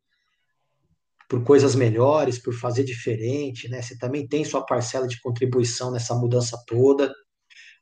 [1.28, 3.82] por coisas melhores, por fazer diferente, né?
[3.82, 7.14] Você também tem sua parcela de contribuição nessa mudança toda.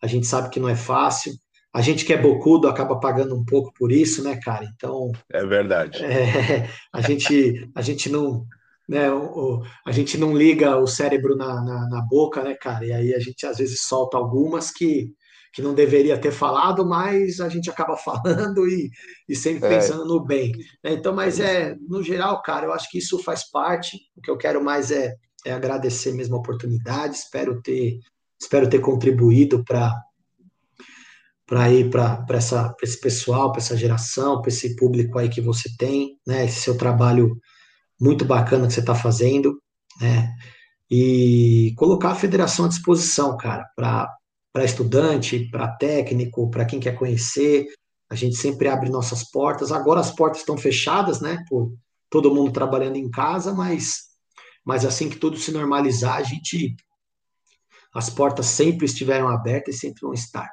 [0.02, 1.34] A gente sabe que não é fácil.
[1.74, 4.66] A gente que é bocudo acaba pagando um pouco por isso, né, cara?
[4.74, 5.12] Então.
[5.32, 6.04] É verdade.
[6.04, 8.46] É, a, gente, a gente não.
[8.88, 12.86] Né, o, a gente não liga o cérebro na, na, na boca, né, cara?
[12.86, 15.12] E aí a gente às vezes solta algumas que,
[15.56, 18.92] que não deveria ter falado, mas a gente acaba falando e,
[19.28, 19.70] e sempre é.
[19.70, 20.52] pensando no bem.
[20.84, 20.92] Né?
[20.92, 23.98] Então, mas é, no geral, cara, eu acho que isso faz parte.
[24.18, 28.00] O que eu quero mais é, é agradecer mesmo a oportunidade, espero ter,
[28.40, 29.94] espero ter contribuído para
[31.48, 32.26] para ir para
[32.82, 36.44] esse pessoal, para essa geração, para esse público aí que você tem, né?
[36.44, 37.38] Esse seu trabalho
[38.02, 39.62] muito bacana que você está fazendo,
[40.02, 40.34] né?
[40.90, 44.10] E colocar a federação à disposição, cara, para
[44.56, 47.68] para estudante, para técnico, para quem quer conhecer.
[48.10, 49.70] A gente sempre abre nossas portas.
[49.70, 51.44] Agora as portas estão fechadas, né?
[51.50, 51.74] Por
[52.10, 54.04] todo mundo trabalhando em casa, mas,
[54.64, 56.74] mas assim que tudo se normalizar, a gente.
[57.94, 60.50] As portas sempre estiveram abertas e sempre vão estar.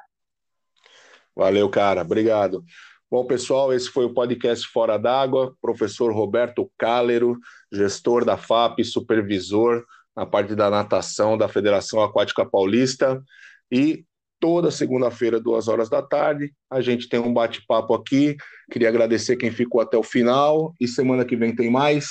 [1.33, 2.01] Valeu, cara.
[2.01, 2.61] Obrigado.
[3.09, 5.55] Bom, pessoal, esse foi o podcast Fora d'Água.
[5.61, 7.39] Professor Roberto Cálero,
[7.71, 9.81] gestor da FAP, supervisor
[10.13, 13.23] na parte da natação da Federação Aquática Paulista.
[13.71, 14.05] E
[14.39, 18.35] toda segunda-feira, duas horas da tarde, a gente tem um bate-papo aqui.
[18.71, 20.73] Queria agradecer quem ficou até o final.
[20.79, 22.07] E semana que vem tem mais.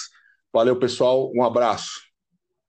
[0.52, 1.30] Valeu, pessoal.
[1.34, 2.11] Um abraço.